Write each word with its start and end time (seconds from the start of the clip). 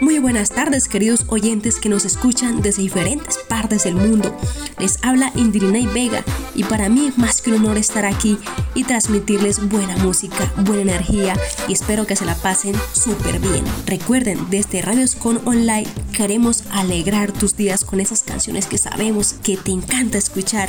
Muy 0.00 0.18
buenas 0.18 0.50
tardes 0.50 0.88
queridos 0.88 1.24
oyentes 1.28 1.80
que 1.80 1.88
nos 1.88 2.04
escuchan 2.04 2.60
desde 2.60 2.82
diferentes 2.82 3.38
partes 3.48 3.84
del 3.84 3.94
mundo. 3.94 4.36
Les 4.78 5.02
habla 5.02 5.32
Indirinay 5.34 5.86
Vega 5.86 6.22
y 6.54 6.64
para 6.64 6.88
mí 6.88 7.12
más 7.16 7.40
que 7.40 7.50
un 7.50 7.64
honor 7.64 7.78
estar 7.78 8.04
aquí 8.04 8.38
y 8.74 8.84
transmitirles 8.84 9.68
buena 9.68 9.96
música, 9.96 10.52
buena 10.58 10.82
energía 10.82 11.34
y 11.66 11.72
espero 11.72 12.06
que 12.06 12.14
se 12.14 12.26
la 12.26 12.34
pasen 12.34 12.74
súper 12.92 13.38
bien. 13.38 13.64
Recuerden, 13.86 14.50
desde 14.50 14.82
Radios 14.82 15.14
con 15.14 15.40
Online 15.46 15.88
queremos 16.14 16.64
alegrar 16.70 17.32
tus 17.32 17.56
días 17.56 17.84
con 17.84 18.00
esas 18.00 18.22
canciones 18.22 18.66
que 18.66 18.78
sabemos 18.78 19.34
que 19.42 19.56
te 19.56 19.70
encanta 19.70 20.18
escuchar. 20.18 20.68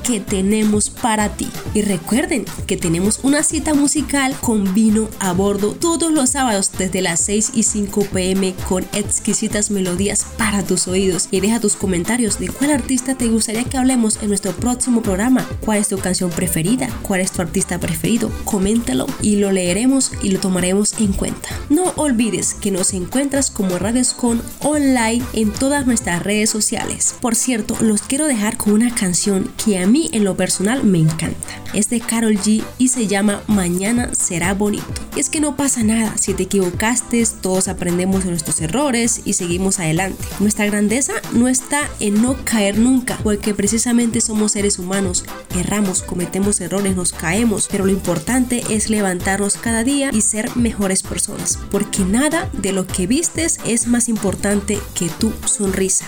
que 0.03 0.20
tenemos 0.20 0.90
para 0.90 1.30
ti. 1.30 1.48
Y 1.73 1.81
recuerden 1.81 2.45
que 2.66 2.78
tenemos 2.78 3.20
una 3.23 3.44
cita 3.44 3.73
musical 3.73 4.36
con 4.42 4.73
vino 4.73 5.09
a 5.20 5.34
bordo 5.34 5.73
todos 5.73 6.12
los 6.12 6.31
sábados 6.31 6.72
desde 6.78 7.02
las 7.02 7.20
6 7.22 7.52
y 7.53 7.64
5 7.64 8.08
pm 8.14 8.53
con 8.68 8.86
exquisitas 8.94 9.72
melodías 9.72 10.25
para 10.38 10.64
tus 10.64 10.88
oídos. 10.88 11.28
Y 11.31 11.40
deja 11.40 11.59
tus 11.59 11.75
comentarios 11.75 12.40
de 12.40 12.50
cuál 12.50 12.72
artista 12.72 13.16
te 13.16 13.28
gustaría 13.28 13.64
que 13.64 13.78
hablemos 13.78 14.20
en 14.22 14.30
nuestro 14.30 14.52
próximo 14.53 15.02
programa. 15.02 15.48
¿Cuál 15.64 15.80
es 15.80 15.90
tu 15.90 15.98
canción 15.98 16.30
preferida? 16.30 16.90
¿Cuál 17.03 17.22
es 17.22 17.31
tu 17.31 17.42
artista 17.42 17.80
preferido? 17.80 18.31
Coméntalo 18.45 19.08
y 19.22 19.38
lo 19.38 19.52
leeremos 19.52 20.12
y 20.22 20.30
lo 20.30 20.40
tomaremos 20.40 21.00
en 21.00 21.13
cuenta. 21.13 21.50
No 21.69 21.94
olvides 21.96 22.53
que 22.53 22.72
nos 22.72 22.94
encuentras 22.94 23.52
como 23.52 23.78
Radios 23.78 24.13
con 24.13 24.41
online 24.59 25.24
en 25.34 25.52
todas 25.52 25.86
nuestras 25.86 26.24
redes 26.24 26.50
sociales. 26.50 27.16
Por 27.22 27.36
cierto, 27.36 27.78
los 27.81 28.02
quiero 28.02 28.28
dejar 28.28 28.57
con 28.57 28.74
una 28.74 28.94
canción 28.94 29.37
que 29.44 29.78
a 29.80 29.88
mí 29.88 30.09
en 30.14 30.24
lo 30.24 30.36
personal 30.36 30.84
me 30.84 31.00
encanta. 31.00 31.48
Es 31.74 31.90
de 31.90 32.00
Carol 32.00 32.38
G 32.38 32.64
y 32.78 32.88
se 32.88 33.08
llama 33.08 33.42
Mañana 33.48 34.14
será 34.14 34.53
bonito. 34.53 34.86
Es 35.16 35.30
que 35.30 35.40
no 35.40 35.56
pasa 35.56 35.84
nada, 35.84 36.18
si 36.18 36.34
te 36.34 36.44
equivocaste, 36.44 37.24
todos 37.42 37.68
aprendemos 37.68 38.24
de 38.24 38.30
nuestros 38.30 38.62
errores 38.62 39.22
y 39.25 39.34
seguimos 39.34 39.80
adelante. 39.80 40.24
Nuestra 40.40 40.66
grandeza 40.66 41.14
no 41.34 41.48
está 41.48 41.90
en 42.00 42.22
no 42.22 42.38
caer 42.44 42.78
nunca, 42.78 43.18
porque 43.24 43.53
precisamente 43.53 44.22
somos 44.22 44.53
seres 44.53 44.80
humanos, 44.80 45.25
erramos, 45.56 46.02
cometemos 46.02 46.62
errores, 46.62 46.96
nos 46.96 47.12
caemos, 47.12 47.68
pero 47.72 47.86
lo 47.86 47.92
importante 47.92 48.64
es 48.69 48.90
levantarnos 48.90 49.58
cada 49.58 49.84
día 49.84 50.09
y 50.14 50.22
ser 50.22 50.56
mejores 50.56 51.04
personas, 51.04 51.59
porque 51.72 52.04
nada 52.04 52.50
de 52.54 52.72
lo 52.72 52.86
que 52.86 53.08
vistes 53.08 53.59
es 53.66 53.88
más 53.88 54.09
importante 54.09 54.80
que 54.94 55.09
tu 55.09 55.34
sonrisa. 55.46 56.06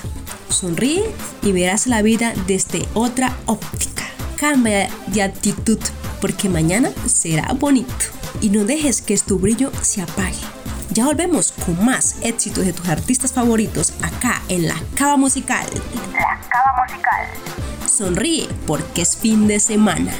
Sonríe 0.50 1.04
y 1.44 1.52
verás 1.52 1.86
la 1.86 2.02
vida 2.02 2.34
desde 2.48 2.86
otra 2.94 3.19
óptica. 3.46 4.03
Cambia 4.38 4.90
de 5.07 5.22
actitud 5.22 5.80
porque 6.22 6.47
mañana 6.47 6.91
será 7.06 7.53
bonito. 7.53 8.06
Y 8.41 8.50
no 8.50 8.63
dejes 8.63 9.02
que 9.02 9.18
tu 9.18 9.40
brillo 9.40 9.72
se 9.81 10.02
apague. 10.02 10.38
Ya 10.91 11.06
volvemos 11.06 11.52
con 11.52 11.84
más 11.84 12.16
éxitos 12.22 12.66
de 12.66 12.74
tus 12.74 12.88
artistas 12.88 13.34
favoritos 13.34 13.94
acá 14.02 14.41
en 14.47 14.68
la 14.68 14.75
Cava 14.96 15.18
Musical. 15.18 15.68
La 16.13 16.40
Cava 16.50 16.84
Musical. 16.84 17.28
Sonríe 17.88 18.47
porque 18.66 19.02
es 19.02 19.18
fin 19.18 19.47
de 19.47 19.59
semana. 19.59 20.13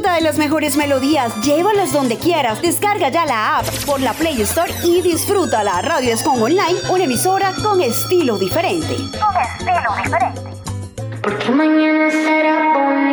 Disfruta 0.00 0.16
de 0.16 0.22
las 0.22 0.38
mejores 0.38 0.76
melodías, 0.78 1.30
llévalas 1.42 1.92
donde 1.92 2.16
quieras. 2.16 2.62
Descarga 2.62 3.10
ya 3.10 3.26
la 3.26 3.58
app 3.58 3.66
por 3.84 4.00
la 4.00 4.14
Play 4.14 4.40
Store 4.40 4.72
y 4.82 5.02
disfruta 5.02 5.62
la 5.62 5.82
Radio 5.82 6.14
Escon 6.14 6.42
Online, 6.42 6.78
una 6.90 7.04
emisora 7.04 7.52
con 7.62 7.82
estilo 7.82 8.38
diferente. 8.38 8.96
Con 8.96 9.42
estilo 9.42 9.94
diferente. 10.02 10.40
Porque 11.22 11.50
mañana 11.50 12.10
será 12.10 12.72
bonito. 12.72 13.09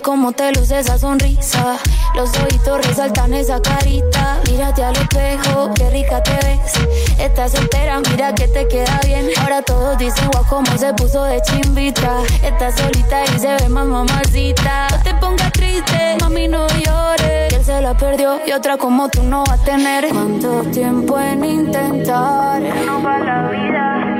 Cómo 0.00 0.32
te 0.32 0.52
luce 0.52 0.78
esa 0.78 0.98
sonrisa. 0.98 1.78
Los 2.14 2.30
ojitos 2.38 2.86
resaltan 2.86 3.34
esa 3.34 3.60
carita. 3.60 4.40
Mírate 4.50 4.84
al 4.84 4.96
espejo, 4.96 5.70
qué 5.74 5.90
rica 5.90 6.22
te 6.22 6.32
ves. 6.32 7.18
Estás 7.18 7.52
soltera, 7.52 8.00
mira 8.10 8.34
que 8.34 8.48
te 8.48 8.66
queda 8.68 9.00
bien. 9.04 9.28
Ahora 9.40 9.62
todos 9.62 9.96
dicen, 9.98 10.28
guau, 10.32 10.44
cómo 10.48 10.76
se 10.78 10.92
puso 10.94 11.24
de 11.24 11.40
chimbita. 11.42 12.18
Estás 12.42 12.76
solita 12.76 13.24
y 13.24 13.38
se 13.38 13.54
ve 13.54 13.68
más 13.68 13.86
mamacita. 13.86 14.88
No 14.90 15.02
te 15.02 15.14
pongas 15.14 15.52
triste, 15.52 16.16
mami, 16.20 16.48
no 16.48 16.66
llores. 16.68 17.52
él 17.54 17.64
se 17.64 17.80
la 17.80 17.96
perdió 17.96 18.40
y 18.46 18.52
otra 18.52 18.76
como 18.76 19.08
tú 19.08 19.22
no 19.22 19.44
va 19.44 19.54
a 19.54 19.58
tener. 19.58 20.08
¿Cuánto 20.08 20.62
tiempo 20.70 21.18
en 21.18 21.44
intentar? 21.44 22.62
No 22.84 23.02
va 23.02 23.18
la 23.18 23.50
vida, 23.50 24.15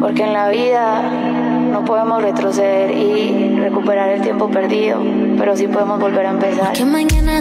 Porque 0.00 0.22
en 0.22 0.32
la 0.32 0.48
vida 0.48 1.02
no 1.72 1.84
podemos 1.84 2.22
retroceder 2.22 2.90
y 2.90 3.58
recuperar 3.58 4.10
el 4.10 4.22
tiempo 4.22 4.48
perdido, 4.50 5.00
pero 5.38 5.56
sí 5.56 5.66
podemos 5.68 6.00
volver 6.00 6.26
a 6.26 6.30
empezar. 6.30 6.84
Mañana 6.86 7.40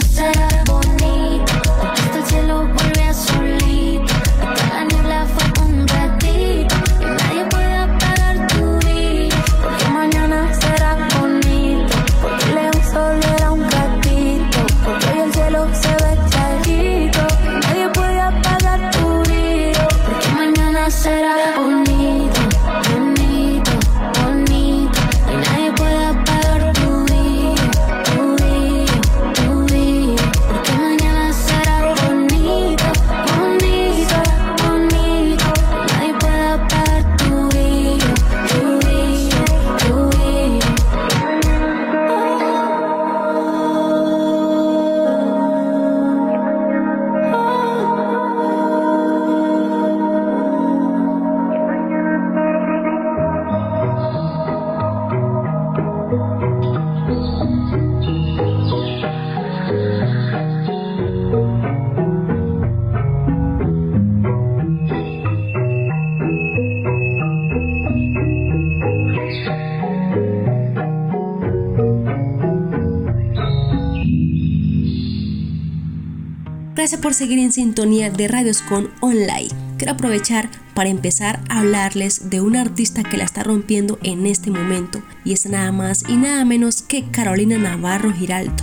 por 77.07 77.13
seguir 77.13 77.39
en 77.39 77.53
sintonía 77.53 78.09
de 78.09 78.27
Radios 78.27 78.61
con 78.61 78.89
Online. 78.99 79.47
Quiero 79.77 79.93
aprovechar 79.93 80.49
para 80.73 80.89
empezar 80.89 81.39
a 81.47 81.61
hablarles 81.61 82.29
de 82.29 82.41
una 82.41 82.59
artista 82.59 83.01
que 83.01 83.15
la 83.15 83.23
está 83.23 83.43
rompiendo 83.43 83.97
en 84.03 84.25
este 84.25 84.51
momento 84.51 85.01
y 85.23 85.31
es 85.31 85.45
nada 85.45 85.71
más 85.71 86.03
y 86.09 86.17
nada 86.17 86.43
menos 86.43 86.81
que 86.81 87.09
Carolina 87.09 87.57
Navarro 87.57 88.11
Giraldo. 88.11 88.61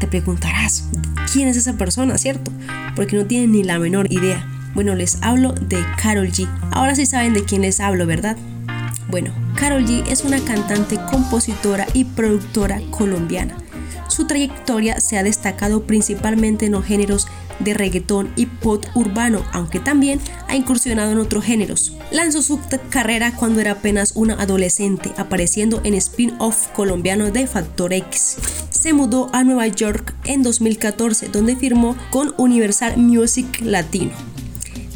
Te 0.00 0.08
preguntarás, 0.08 0.88
¿quién 1.32 1.46
es 1.46 1.56
esa 1.56 1.74
persona, 1.74 2.18
cierto? 2.18 2.50
Porque 2.96 3.14
no 3.14 3.26
tienen 3.26 3.52
ni 3.52 3.62
la 3.62 3.78
menor 3.78 4.12
idea. 4.12 4.44
Bueno, 4.74 4.96
les 4.96 5.22
hablo 5.22 5.52
de 5.52 5.78
Carol 6.02 6.26
G. 6.26 6.48
Ahora 6.72 6.96
sí 6.96 7.06
saben 7.06 7.34
de 7.34 7.44
quién 7.44 7.62
les 7.62 7.78
hablo, 7.78 8.04
¿verdad? 8.04 8.36
Bueno, 9.10 9.32
Carol 9.54 9.86
G 9.86 10.08
es 10.08 10.24
una 10.24 10.40
cantante, 10.40 10.98
compositora 11.08 11.86
y 11.94 12.02
productora 12.02 12.80
colombiana. 12.90 13.54
Su 14.08 14.26
trayectoria 14.26 14.98
se 14.98 15.18
ha 15.18 15.22
destacado 15.22 15.84
principalmente 15.84 16.66
en 16.66 16.72
los 16.72 16.84
géneros 16.84 17.28
de 17.60 17.74
reggaetón 17.74 18.32
y 18.36 18.46
pop 18.46 18.84
urbano, 18.94 19.42
aunque 19.52 19.80
también 19.80 20.20
ha 20.48 20.56
incursionado 20.56 21.12
en 21.12 21.18
otros 21.18 21.44
géneros. 21.44 21.96
Lanzó 22.10 22.42
su 22.42 22.60
carrera 22.90 23.34
cuando 23.36 23.60
era 23.60 23.72
apenas 23.72 24.12
una 24.14 24.34
adolescente, 24.34 25.12
apareciendo 25.16 25.80
en 25.84 25.94
spin-off 25.94 26.68
colombiano 26.74 27.30
de 27.30 27.46
Factor 27.46 27.92
X. 27.92 28.36
Se 28.70 28.92
mudó 28.92 29.28
a 29.32 29.44
Nueva 29.44 29.66
York 29.66 30.14
en 30.24 30.42
2014, 30.42 31.28
donde 31.28 31.56
firmó 31.56 31.96
con 32.10 32.34
Universal 32.38 32.96
Music 32.96 33.60
Latino. 33.62 34.12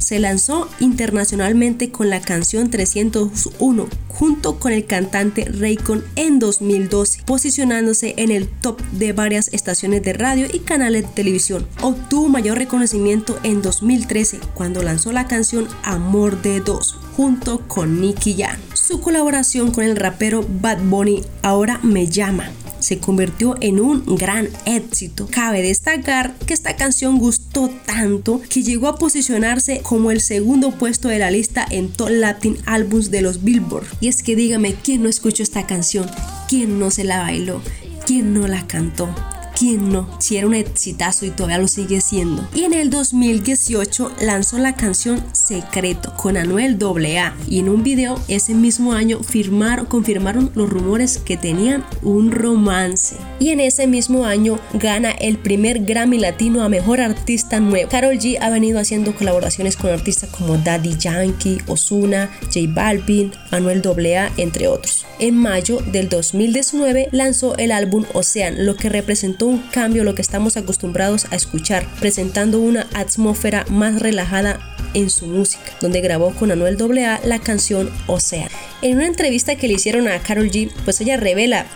Se 0.04 0.18
lanzó 0.18 0.68
internacionalmente 0.80 1.90
con 1.90 2.10
la 2.10 2.20
canción 2.20 2.68
301 2.68 3.88
junto 4.08 4.60
con 4.60 4.72
el 4.72 4.84
cantante 4.84 5.46
Raycon 5.46 6.04
en 6.14 6.38
2012, 6.38 7.22
posicionándose 7.24 8.12
en 8.18 8.30
el 8.30 8.46
top 8.46 8.82
de 8.92 9.14
varias 9.14 9.48
estaciones 9.54 10.02
de 10.02 10.12
radio 10.12 10.46
y 10.52 10.58
canales 10.58 11.04
de 11.04 11.08
televisión. 11.08 11.66
Obtuvo 11.80 12.28
mayor 12.28 12.58
reconocimiento 12.58 13.40
en 13.44 13.62
2013 13.62 14.40
cuando 14.52 14.82
lanzó 14.82 15.10
la 15.10 15.26
canción 15.26 15.68
Amor 15.82 16.42
de 16.42 16.60
Dos 16.60 16.98
junto 17.16 17.66
con 17.66 18.02
Nicky 18.02 18.34
Jam. 18.36 18.58
Su 18.74 19.00
colaboración 19.00 19.70
con 19.70 19.84
el 19.84 19.96
rapero 19.96 20.46
Bad 20.60 20.82
Bunny 20.82 21.22
Ahora 21.40 21.80
me 21.82 22.06
llama 22.08 22.50
se 22.84 22.98
convirtió 22.98 23.56
en 23.60 23.81
un 23.81 24.04
gran 24.16 24.48
éxito. 24.66 25.26
Cabe 25.31 25.62
destacar 25.62 26.34
que 26.46 26.52
esta 26.52 26.76
canción 26.76 27.19
gustó 27.19 27.70
tanto 27.86 28.42
que 28.50 28.62
llegó 28.62 28.88
a 28.88 28.96
posicionarse 28.96 29.81
como 29.82 30.10
el 30.10 30.20
segundo 30.20 30.70
puesto 30.72 31.08
de 31.08 31.19
la 31.19 31.31
lista 31.31 31.66
en 31.70 31.88
Top 31.88 32.10
Latin 32.10 32.58
Albums 32.66 33.10
de 33.10 33.22
los 33.22 33.42
Billboard. 33.42 33.86
Y 34.00 34.08
es 34.08 34.22
que 34.22 34.36
dígame, 34.36 34.75
¿quién 34.75 35.02
no 35.02 35.08
escuchó 35.08 35.42
esta 35.42 35.66
canción? 35.66 36.10
¿Quién 36.48 36.78
no 36.78 36.90
se 36.90 37.04
la 37.04 37.20
bailó? 37.20 37.62
¿Quién 38.06 38.34
no 38.34 38.46
la 38.46 38.66
cantó? 38.66 39.08
¿Quién 39.56 39.92
no? 39.92 40.08
Si 40.18 40.36
era 40.36 40.48
un 40.48 40.54
exitazo 40.54 41.26
y 41.26 41.30
todavía 41.30 41.58
lo 41.58 41.68
sigue 41.68 42.00
siendo. 42.00 42.46
Y 42.54 42.64
en 42.64 42.74
el 42.74 42.90
2018 42.90 44.10
lanzó 44.20 44.58
la 44.58 44.74
canción 44.74 45.22
Secreto 45.32 46.12
con 46.16 46.36
Anuel 46.36 46.76
AA 46.82 47.36
y 47.46 47.60
en 47.60 47.68
un 47.68 47.84
video 47.84 48.20
ese 48.26 48.52
mismo 48.52 48.94
año 48.94 49.22
firmaron, 49.22 49.86
confirmaron 49.86 50.50
los 50.56 50.68
rumores 50.68 51.18
que 51.18 51.36
tenían 51.36 51.84
un 52.02 52.32
romance. 52.32 53.16
Y 53.38 53.50
en 53.50 53.60
ese 53.60 53.86
mismo 53.86 54.24
año 54.24 54.58
gana 54.72 55.12
el 55.12 55.38
primer 55.38 55.84
Grammy 55.84 56.18
Latino 56.18 56.64
a 56.64 56.69
Mejor 56.69 57.00
Artista 57.00 57.60
Nuevo. 57.60 57.88
Carol 57.88 58.19
G 58.19 58.38
ha 58.40 58.50
venido 58.50 58.81
haciendo 58.81 59.14
colaboraciones 59.14 59.76
con 59.76 59.90
artistas 59.90 60.31
como 60.31 60.58
Daddy 60.58 60.96
Yankee, 60.98 61.58
Ozuna, 61.69 62.29
J 62.43 62.60
Balvin, 62.69 63.32
Anuel 63.52 63.82
AA, 63.86 64.32
entre 64.36 64.67
otros. 64.67 65.06
En 65.20 65.36
mayo 65.36 65.79
del 65.93 66.08
2019 66.08 67.08
lanzó 67.12 67.56
el 67.56 67.70
álbum 67.70 68.05
Ocean, 68.14 68.67
lo 68.67 68.74
que 68.74 68.88
representó 68.88 69.44
un 69.46 69.58
cambio 69.58 70.03
a 70.03 70.05
lo 70.05 70.15
que 70.15 70.22
estamos 70.22 70.56
acostumbrados 70.56 71.27
a 71.31 71.36
escuchar, 71.36 71.86
presentando 72.01 72.60
una 72.60 72.86
atmósfera 72.94 73.65
más 73.69 74.01
relajada 74.01 74.58
en 74.94 75.10
su 75.10 75.27
música, 75.27 75.72
donde 75.81 76.01
grabó 76.01 76.34
con 76.34 76.51
Anuel 76.51 76.79
AA 76.81 77.20
la 77.24 77.39
canción 77.39 77.91
Ocean. 78.06 78.48
En 78.82 78.96
una 78.96 79.06
entrevista 79.06 79.56
que 79.56 79.69
le 79.69 79.74
hicieron 79.74 80.08
a 80.08 80.20
Carol 80.20 80.51
G, 80.51 80.70
pues 80.84 81.01
ella 81.01 81.17
revela 81.17 81.67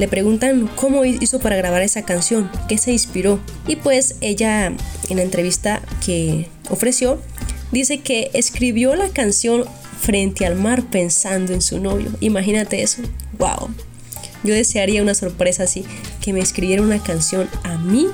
le 0.00 0.08
preguntan 0.08 0.66
cómo 0.76 1.04
hizo 1.04 1.40
para 1.40 1.56
grabar 1.56 1.82
esa 1.82 2.06
canción, 2.06 2.50
qué 2.70 2.78
se 2.78 2.90
inspiró. 2.90 3.38
Y 3.66 3.76
pues 3.76 4.16
ella 4.22 4.72
en 5.10 5.16
la 5.16 5.22
entrevista 5.22 5.82
que 6.02 6.48
ofreció 6.70 7.20
dice 7.70 7.98
que 7.98 8.30
escribió 8.32 8.94
la 8.94 9.10
canción 9.10 9.66
frente 10.00 10.46
al 10.46 10.54
mar 10.56 10.84
pensando 10.84 11.52
en 11.52 11.60
su 11.60 11.78
novio. 11.80 12.10
Imagínate 12.20 12.80
eso. 12.82 13.02
Wow. 13.38 13.68
Yo 14.42 14.54
desearía 14.54 15.02
una 15.02 15.14
sorpresa 15.14 15.64
así, 15.64 15.84
que 16.20 16.32
me 16.32 16.40
escribiera 16.40 16.82
una 16.82 17.02
canción 17.02 17.48
a 17.62 17.76
mí, 17.78 18.06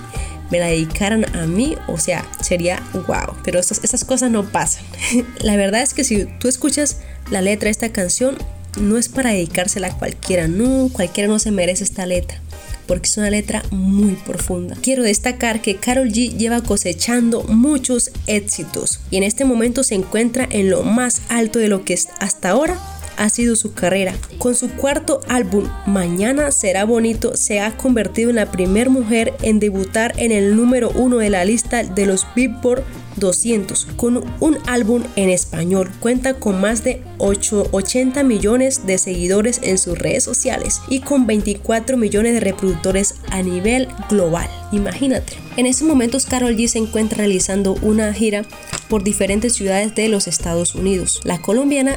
me 0.51 0.59
la 0.59 0.67
dedicaran 0.67 1.25
a 1.37 1.47
mí, 1.47 1.77
o 1.89 1.99
sea, 1.99 2.25
sería 2.41 2.83
wow. 2.93 3.37
Pero 3.45 3.59
esas, 3.59 3.83
esas 3.83 4.05
cosas 4.05 4.31
no 4.31 4.45
pasan. 4.51 4.85
la 5.41 5.57
verdad 5.57 5.83
es 5.83 5.95
que 5.95 6.05
si 6.05 6.27
tú 6.39 6.49
escuchas 6.49 6.99
la 7.31 7.43
letra 7.43 7.67
de 7.67 7.73
esta 7.73 7.91
canción, 7.91 8.37
no 8.81 8.99
es 8.99 9.09
para 9.09 9.31
dedicársela 9.31 9.89
a 9.89 9.99
cualquiera, 9.99 10.49
no, 10.49 10.91
cualquiera 10.93 11.29
no 11.29 11.39
se 11.39 11.51
merece 11.51 11.85
esta 11.85 12.07
letra 12.07 12.41
porque 12.87 13.09
es 13.09 13.17
una 13.17 13.31
letra 13.31 13.63
muy 13.71 14.15
profunda. 14.15 14.77
Quiero 14.81 15.03
destacar 15.03 15.61
que 15.61 15.77
Carol 15.77 16.09
G 16.09 16.37
lleva 16.37 16.63
cosechando 16.63 17.43
muchos 17.45 18.11
éxitos 18.27 19.01
y 19.11 19.17
en 19.17 19.23
este 19.25 19.45
momento 19.45 19.83
se 19.83 19.95
encuentra 19.95 20.47
en 20.51 20.71
lo 20.71 20.83
más 20.83 21.23
alto 21.29 21.59
de 21.59 21.69
lo 21.69 21.85
que 21.85 21.99
hasta 22.21 22.51
ahora 22.51 22.79
ha 23.17 23.29
sido 23.29 23.57
su 23.57 23.73
carrera. 23.73 24.15
Con 24.39 24.55
su 24.55 24.71
cuarto 24.71 25.21
álbum, 25.29 25.69
Mañana 25.87 26.51
será 26.51 26.85
bonito, 26.85 27.37
se 27.37 27.61
ha 27.61 27.77
convertido 27.77 28.31
en 28.31 28.37
la 28.37 28.51
primera 28.51 28.91
mujer 28.91 29.35
en 29.43 29.61
debutar 29.61 30.13
en 30.17 30.33
el 30.33 30.57
número 30.57 30.91
uno 30.91 31.19
de 31.19 31.31
la 31.31 31.45
lista 31.45 31.83
de 31.83 32.07
los 32.07 32.27
Billboard 32.35 32.83
200 33.17 33.87
con 33.97 34.25
un 34.41 34.59
álbum 34.67 35.03
en 35.17 35.31
español. 35.31 35.91
Cuenta 36.01 36.35
con 36.35 36.61
más 36.61 36.85
de 36.85 37.03
8, 37.19 37.69
80 37.73 38.23
millones 38.23 38.87
de 38.87 38.99
seguidores 38.99 39.61
en 39.63 39.79
sus 39.79 39.99
redes 39.99 40.25
sociales 40.25 40.81
y 40.89 41.01
con 41.01 41.27
24 41.27 41.97
millones 41.97 42.35
de 42.35 42.41
reproductores 42.41 43.15
a 43.31 43.43
nivel 43.43 43.89
global. 44.09 44.49
Imagínate. 44.73 45.35
En 45.57 45.67
estos 45.67 45.89
momentos 45.89 46.27
Carol 46.27 46.57
G 46.57 46.69
se 46.69 46.79
encuentra 46.79 47.19
realizando 47.19 47.75
una 47.83 48.13
gira 48.13 48.45
por 48.89 49.03
diferentes 49.03 49.55
ciudades 49.55 49.95
de 49.95 50.09
los 50.09 50.27
Estados 50.27 50.75
Unidos. 50.75 51.21
La 51.25 51.41
colombiana 51.41 51.97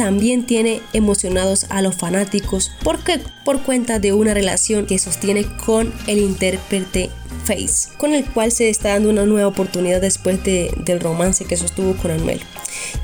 también 0.00 0.46
tiene 0.46 0.80
emocionados 0.94 1.66
a 1.68 1.82
los 1.82 1.94
fanáticos 1.94 2.72
porque 2.82 3.20
por 3.44 3.60
cuenta 3.60 3.98
de 3.98 4.14
una 4.14 4.32
relación 4.32 4.86
que 4.86 4.98
sostiene 4.98 5.44
con 5.66 5.92
el 6.06 6.18
intérprete 6.20 7.10
Face, 7.44 7.90
con 7.98 8.14
el 8.14 8.24
cual 8.24 8.50
se 8.50 8.70
está 8.70 8.90
dando 8.90 9.10
una 9.10 9.26
nueva 9.26 9.48
oportunidad 9.48 10.00
después 10.00 10.42
de, 10.42 10.72
del 10.84 11.00
romance 11.00 11.44
que 11.44 11.58
sostuvo 11.58 11.94
con 11.96 12.12
Anuel. 12.12 12.40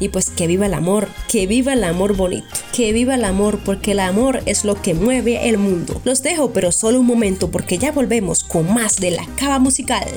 Y 0.00 0.09
pues 0.09 0.31
que 0.31 0.47
viva 0.47 0.67
el 0.67 0.75
amor, 0.75 1.09
que 1.29 1.47
viva 1.47 1.75
el 1.75 1.85
amor 1.85 2.17
bonito, 2.17 2.49
que 2.73 2.95
viva 2.95 3.15
el 3.15 3.25
amor 3.25 3.59
porque 3.62 3.93
el 3.93 4.00
amor 4.00 4.43
es 4.47 4.65
lo 4.65 4.81
que 4.81 4.95
mueve 4.95 5.50
el 5.50 5.59
mundo. 5.59 6.00
Los 6.05 6.23
dejo 6.23 6.53
pero 6.53 6.73
solo 6.73 7.00
un 7.00 7.07
momento 7.07 7.50
porque 7.50 7.76
ya 7.76 7.93
volvemos 7.93 8.43
con 8.43 8.73
más 8.73 8.97
de 8.97 9.11
la 9.11 9.26
cava 9.37 9.59
musical. 9.59 10.09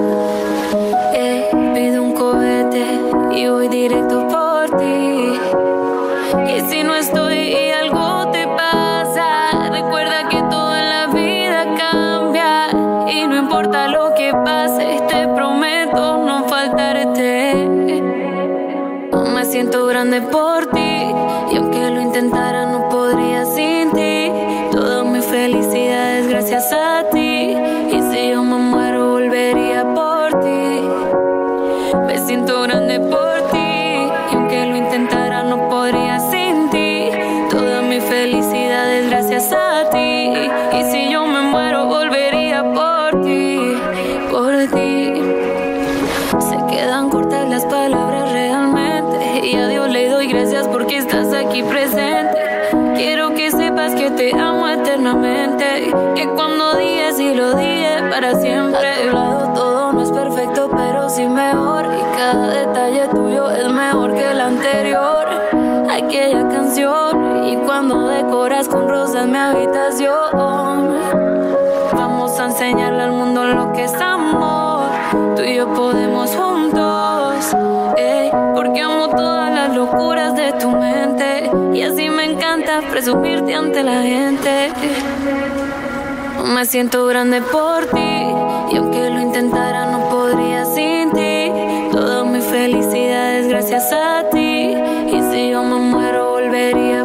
Eh, 1.15 1.49
pido 1.75 2.03
un 2.03 2.13
cohete 2.13 2.85
y 3.33 3.49
voy 3.49 3.69
directo 3.69 4.29
por 4.29 4.77
ti. 4.77 5.41
Y 6.55 6.61
si 6.69 6.83
no 6.83 6.97
estoy 6.97 7.39
y 7.39 7.71
algo 7.71 8.31
te 8.31 8.47
pasa, 8.49 9.71
recuerda 9.71 10.29
que 10.29 10.43
todo 10.51 10.77
en 10.77 10.89
la 10.91 11.07
vida 11.07 11.65
cambia. 11.79 12.69
Y 13.11 13.27
no 13.27 13.39
importa 13.39 13.89
lo 13.89 14.13
que 14.15 14.35
pase, 14.35 15.01
te 15.09 15.29
prometo 15.29 16.27
no 16.27 16.47
faltarte. 16.47 17.55
Me 19.35 19.45
siento 19.47 19.87
grande 19.87 20.21
por 20.21 20.48
presumirte 82.99 83.55
ante 83.55 83.85
la 83.85 84.03
gente. 84.03 84.73
Me 86.53 86.67
siento 86.67 87.07
grande 87.07 87.41
por 87.41 87.87
ti. 87.87 88.25
Y 88.73 88.77
aunque 88.77 89.09
lo 89.09 89.21
intentara, 89.21 89.87
no 89.87 90.09
podría 90.09 90.65
sin 90.65 91.13
ti. 91.13 91.53
Toda 91.93 92.25
mi 92.25 92.41
felicidad 92.41 93.37
es 93.39 93.47
gracias 93.47 93.93
a 93.93 94.29
ti. 94.31 94.75
Y 95.13 95.23
si 95.31 95.51
yo 95.51 95.63
me 95.63 95.77
muero, 95.77 96.33
volvería 96.33 97.05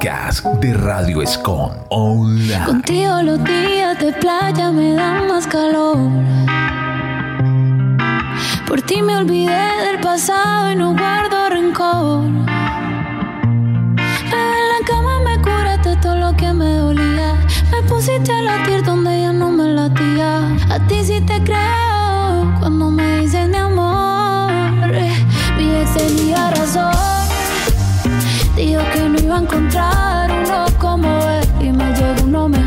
podcast 0.00 0.46
de 0.62 0.72
Radio 0.72 1.20
Escon 1.20 1.72
Online. 1.90 2.64
Contigo 2.64 3.20
los 3.22 3.44
días 3.44 3.98
de 3.98 4.14
playa 4.14 4.70
me 4.72 4.94
dan 4.94 5.28
más 5.28 5.46
calor. 5.46 5.98
Por 8.66 8.80
ti 8.80 9.02
me 9.02 9.14
olvidé 9.18 9.60
del 9.84 10.00
pasado 10.00 10.72
y 10.72 10.76
no 10.76 10.94
guardo 10.94 11.50
rencor. 11.50 12.22
Bebé, 14.30 14.60
en 14.62 14.68
la 14.72 14.86
cama 14.86 15.20
me 15.22 15.36
curaste 15.42 15.94
todo 15.96 16.16
lo 16.16 16.34
que 16.34 16.50
me 16.50 16.76
dolía. 16.76 17.34
Me 17.70 17.82
pusiste 17.82 18.32
a 18.32 18.40
latir 18.40 18.82
donde 18.82 19.20
ya 19.20 19.34
no 19.34 19.50
me 19.50 19.64
latía. 19.64 20.56
A 20.70 20.78
ti 20.88 21.04
sí 21.04 21.20
te 21.20 21.44
creo 21.44 22.54
cuando 22.58 22.90
me 22.90 23.20
dices 23.20 23.46
mi 23.48 23.56
amor. 23.56 24.50
Mi 25.58 25.76
ex 25.76 25.92
tenía 25.94 26.50
razón. 26.52 27.19
Dijo 28.60 28.82
que 28.92 29.08
no 29.08 29.18
iba 29.18 29.38
a 29.38 29.40
encontrar 29.40 30.30
uno 30.30 30.66
como 30.78 31.08
él. 31.08 31.48
Y 31.62 31.72
me 31.72 31.94
llegó 31.94 32.24
uno 32.24 32.48
mejor 32.50 32.59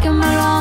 la 0.00 0.04
cama 0.04 0.59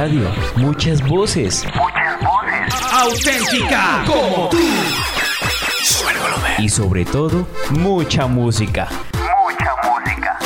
radio, 0.00 0.30
muchas 0.56 1.06
voces. 1.06 1.62
Muchas 1.74 2.18
voces. 2.20 2.74
Auténtica 2.90 4.02
como 4.06 4.48
tú. 4.48 4.56
Y 6.56 6.70
sobre 6.70 7.04
todo, 7.04 7.46
mucha 7.68 8.26
música. 8.26 8.88
Mucha 9.46 9.76
música. 9.78 10.38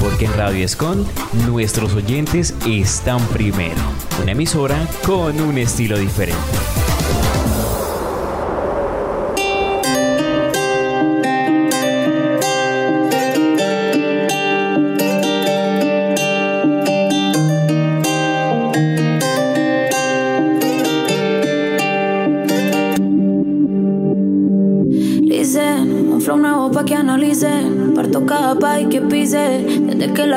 Porque 0.00 0.24
en 0.24 0.32
Radio 0.32 0.64
Escon, 0.64 1.06
nuestros 1.46 1.92
oyentes 1.92 2.54
están 2.66 3.20
primero. 3.26 3.76
Una 4.22 4.32
emisora 4.32 4.78
con 5.04 5.38
un 5.42 5.58
estilo 5.58 5.98
diferente. 5.98 6.71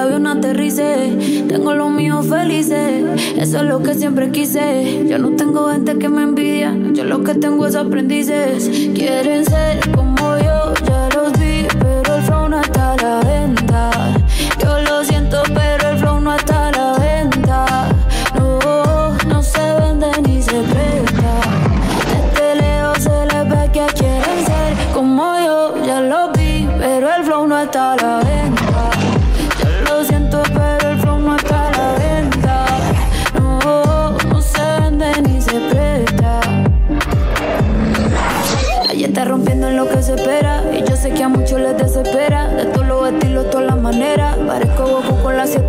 Avión 0.06 0.28
aterrice. 0.28 1.46
Tengo 1.48 1.74
los 1.74 1.92
míos 1.92 2.28
felices, 2.28 3.04
eso 3.38 3.58
es 3.58 3.64
lo 3.64 3.82
que 3.82 3.94
siempre 3.94 4.32
quise. 4.32 5.06
Yo 5.08 5.18
no 5.18 5.32
tengo 5.32 5.70
gente 5.70 5.98
que 5.98 6.10
me 6.10 6.24
envidia, 6.24 6.76
yo 6.94 7.04
lo 7.04 7.24
que 7.24 7.36
tengo 7.36 7.68
es 7.68 7.76
aprendices. 7.76 8.70
Quieren 8.94 9.46
ser 9.46 9.95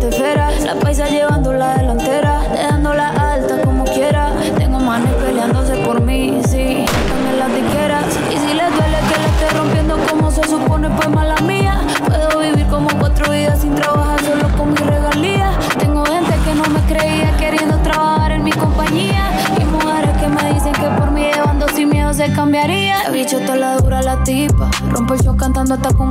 La 0.09 0.73
paisa 0.79 1.05
llevando 1.09 1.51
la 1.51 1.75
delantera. 1.75 2.39
Dejándola 2.53 3.09
alta 3.09 3.61
como 3.61 3.83
quiera. 3.83 4.31
Tengo 4.57 4.79
manes 4.79 5.13
peleándose 5.15 5.75
por 5.83 6.01
mí, 6.01 6.41
sí. 6.47 6.85
En 7.29 7.39
las 7.39 7.49
tiqueras. 7.51 8.05
Y 8.31 8.37
si 8.37 8.53
les 8.53 8.69
duele 8.71 8.97
que 9.09 9.19
le 9.19 9.27
esté 9.27 9.57
rompiendo 9.57 9.97
como 10.09 10.31
se 10.31 10.43
supone, 10.45 10.89
pues 10.91 11.09
mala 11.09 11.35
mía. 11.41 11.81
Puedo 12.05 12.39
vivir 12.39 12.65
como 12.67 12.87
cuatro 12.97 13.29
vidas 13.29 13.59
sin 13.59 13.75
trabajar 13.75 14.21
solo 14.21 14.47
con 14.57 14.69
mi 14.71 14.77
regalía. 14.77 15.51
Tengo 15.77 16.05
gente 16.05 16.33
que 16.45 16.55
no 16.55 16.63
me 16.69 16.79
creía 16.87 17.35
queriendo 17.35 17.77
trabajar 17.79 18.31
en 18.31 18.45
mi 18.45 18.51
compañía. 18.53 19.29
Y 19.59 19.65
mujeres 19.65 20.17
que 20.17 20.27
me 20.29 20.53
dicen 20.53 20.71
que 20.71 20.87
por 20.97 21.11
mí 21.11 21.23
llevando 21.23 21.67
sin 21.75 21.89
miedo 21.89 22.13
se 22.13 22.31
cambiaría. 22.31 23.03
La 23.03 23.09
bicho 23.09 23.39
toda 23.41 23.57
la 23.57 23.75
dura 23.75 24.01
la 24.01 24.23
tipa. 24.23 24.69
Rompo 24.89 25.15
el 25.15 25.21
show 25.21 25.35
cantando 25.35 25.73
hasta 25.73 25.93
con 25.93 26.06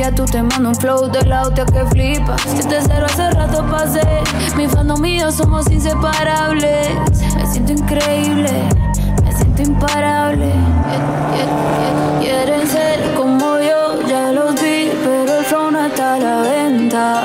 tía, 0.00 0.14
tú 0.14 0.24
te 0.24 0.42
mando 0.42 0.70
un 0.70 0.74
flow 0.74 1.10
de 1.10 1.24
la 1.26 1.42
que 1.54 1.84
flipa. 1.86 2.36
Si 2.38 2.66
te 2.66 2.80
cero 2.80 3.06
hace 3.06 3.30
rato 3.32 3.64
pasé. 3.70 4.06
Mi 4.56 4.66
fandom 4.66 5.00
mío 5.00 5.30
somos 5.30 5.70
inseparables. 5.70 6.88
Me 7.36 7.46
siento 7.46 7.72
increíble. 7.72 8.50
Me 9.24 9.32
siento 9.32 9.62
imparable. 9.62 10.52
Quieren 12.20 12.66
ser 12.66 13.14
como 13.14 13.58
yo, 13.58 14.06
ya 14.08 14.32
los 14.32 14.54
vi, 14.54 14.90
pero 15.04 15.38
el 15.38 15.44
flow 15.44 15.70
no 15.70 15.86
está 15.86 16.14
a 16.14 16.18
la 16.18 16.36
venta. 16.42 17.22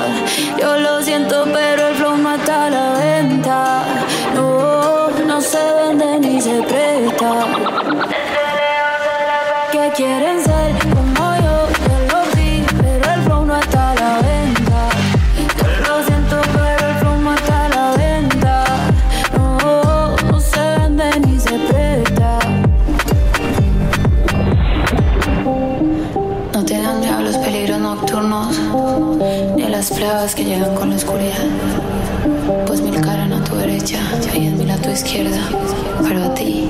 Yo 0.60 0.78
lo 0.78 1.02
siento, 1.02 1.44
pero 1.44 1.88
el 1.88 1.94
flow 1.94 2.16
no 2.18 2.34
está 2.34 2.66
a 2.66 2.70
la 2.70 2.92
venta. 2.98 3.84
No, 4.34 5.10
no 5.26 5.40
se 5.40 5.58
vende 5.78 6.20
ni 6.20 6.40
se 6.40 6.62
presta 6.62 7.46
quieren 9.96 10.44
ser 10.44 10.55
izquierda, 34.96 35.38
pero 36.02 36.24
a 36.24 36.34
ti 36.34 36.68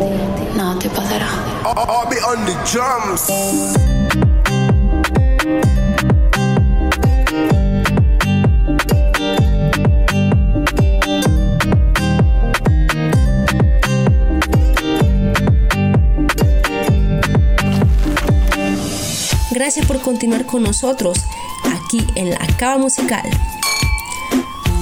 nada 0.57 0.77
te 0.81 0.89
pasará. 0.91 1.29
I'll 1.65 2.09
be 2.11 2.17
on 2.23 2.45
the 2.45 2.55
drums. 2.73 3.31
Gracias 19.53 19.87
por 19.87 20.01
continuar 20.01 20.47
con 20.47 20.65
nosotros 20.65 21.19
aquí 21.65 22.05
en 22.17 22.31
la 22.31 22.47
Cava 22.59 22.79
Musical. 22.79 23.56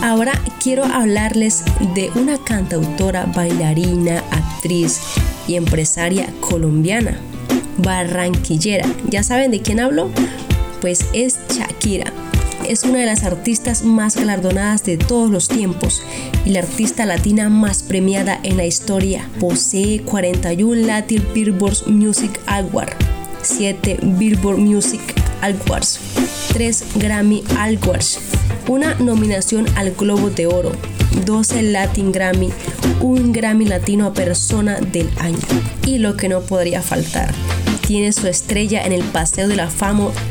Ahora 0.03 0.33
quiero 0.63 0.85
hablarles 0.85 1.65
de 1.95 2.11
una 2.15 2.39
cantautora, 2.39 3.27
bailarina, 3.27 4.23
actriz 4.31 5.01
y 5.47 5.57
empresaria 5.57 6.29
colombiana, 6.41 7.19
barranquillera. 7.79 8.87
¿Ya 9.09 9.23
saben 9.23 9.51
de 9.51 9.61
quién 9.61 9.81
hablo? 9.81 10.11
Pues 10.81 11.07
es 11.13 11.39
Shakira. 11.49 12.13
Es 12.69 12.85
una 12.85 13.01
de 13.01 13.07
las 13.07 13.25
artistas 13.25 13.85
más 13.85 14.17
galardonadas 14.17 14.85
de 14.85 14.97
todos 14.97 15.31
los 15.31 15.49
tiempos 15.49 16.03
y 16.47 16.51
la 16.51 16.61
artista 16.61 17.05
latina 17.05 17.51
más 17.51 17.83
premiada 17.83 18.41
en 18.43 18.57
la 18.57 18.65
historia. 18.65 19.29
Posee 19.39 20.01
41 20.03 20.87
Latin 20.87 21.23
Billboard 21.35 21.89
Music 21.89 22.41
Awards, 22.47 22.97
7 23.43 23.99
Billboard 24.03 24.59
Music 24.59 25.24
Awards, 25.45 26.01
3 26.55 26.85
Grammy 26.95 27.45
Awards, 27.59 28.19
una 28.67 28.95
nominación 28.95 29.67
al 29.77 29.91
Globo 29.91 30.31
de 30.31 30.47
Oro, 30.47 30.73
12 31.27 31.65
Latin 31.65 32.13
Grammy, 32.13 32.51
un 33.01 33.31
Grammy 33.33 33.67
Latino 33.67 34.07
a 34.07 34.15
Persona 34.15 34.79
del 34.81 35.11
Año. 35.19 35.37
Y 35.85 35.99
lo 35.99 36.17
que 36.17 36.31
no 36.31 36.41
podría 36.41 36.81
faltar, 36.81 37.31
tiene 37.87 38.13
su 38.13 38.27
estrella 38.27 38.87
en 38.87 38.93
el 38.93 39.05
Paseo 39.05 39.47
de 39.47 39.57
la 39.57 39.71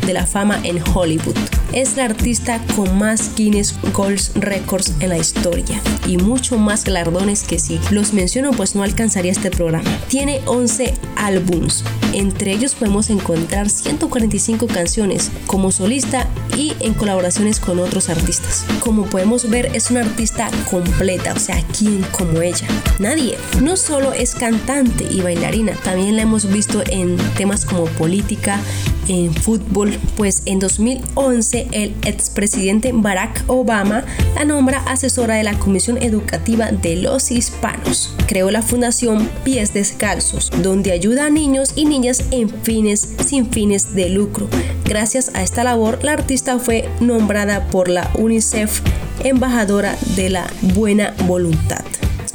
de 0.06 0.14
la 0.14 0.26
Fama 0.26 0.60
en 0.64 0.82
Hollywood. 0.96 1.63
Es 1.74 1.98
la 1.98 2.06
artista 2.06 2.62
con 2.76 3.00
más 3.00 3.32
Guinness 3.36 3.74
Gold 3.94 4.22
Records 4.36 4.94
en 5.00 5.10
la 5.10 5.18
historia 5.18 5.82
y 6.06 6.18
mucho 6.18 6.60
más 6.60 6.84
galardones 6.84 7.44
que 7.44 7.58
si 7.58 7.80
los 7.90 8.14
menciono 8.14 8.52
pues 8.52 8.76
no 8.76 8.84
alcanzaría 8.84 9.32
este 9.32 9.50
programa. 9.50 9.90
Tiene 10.08 10.42
11 10.46 10.94
álbums, 11.16 11.84
entre 12.14 12.52
ellos 12.52 12.76
podemos 12.76 13.10
encontrar 13.10 13.72
145 13.72 14.68
canciones 14.68 15.32
como 15.48 15.72
solista 15.72 16.28
y 16.56 16.74
en 16.80 16.94
colaboraciones 16.94 17.60
con 17.60 17.80
otros 17.80 18.10
artistas. 18.10 18.66
Como 18.80 19.06
podemos 19.06 19.50
ver 19.50 19.72
es 19.74 19.90
una 19.90 20.02
artista 20.02 20.52
completa, 20.70 21.34
o 21.34 21.40
sea, 21.40 21.64
¿quién 21.76 22.04
como 22.12 22.44
ella? 22.44 22.68
Nadie. 23.00 23.36
No 23.64 23.78
solo 23.78 24.14
es 24.14 24.36
cantante 24.36 25.08
y 25.10 25.22
bailarina, 25.22 25.74
también 25.84 26.18
la 26.18 26.22
hemos 26.22 26.52
visto 26.52 26.84
en 26.88 27.18
temas 27.36 27.66
como 27.66 27.86
política, 27.86 28.60
en 29.08 29.34
fútbol, 29.34 29.98
pues 30.18 30.44
en 30.46 30.60
2011 30.60 31.68
el 31.72 31.96
expresidente 32.04 32.92
Barack 32.94 33.44
Obama 33.48 34.04
la 34.36 34.46
nombra 34.46 34.80
asesora 34.86 35.36
de 35.36 35.44
la 35.44 35.58
Comisión 35.58 36.02
Educativa 36.02 36.72
de 36.72 36.96
los 36.96 37.32
Hispanos. 37.32 38.16
Creó 38.28 38.52
la 38.52 38.62
Fundación 38.62 39.30
Pies 39.44 39.74
Descalzos, 39.74 40.52
donde 40.62 40.92
ayuda 40.92 41.26
a 41.26 41.30
niños 41.30 41.74
y 41.76 41.86
niñas 41.86 42.24
en 42.32 42.50
fines 42.50 43.10
sin 43.26 43.50
fines 43.52 43.94
de 43.96 44.10
lucro. 44.10 44.48
Gracias 44.86 45.32
a 45.34 45.44
esta 45.44 45.64
labor, 45.64 46.00
la 46.04 46.14
artista 46.14 46.60
fue 46.60 46.90
nombrada 47.00 47.68
por 47.68 47.90
la 47.90 48.10
UNICEF 48.16 48.82
embajadora 49.24 49.98
de 50.16 50.30
la 50.30 50.48
buena 50.62 51.14
voluntad. 51.26 51.84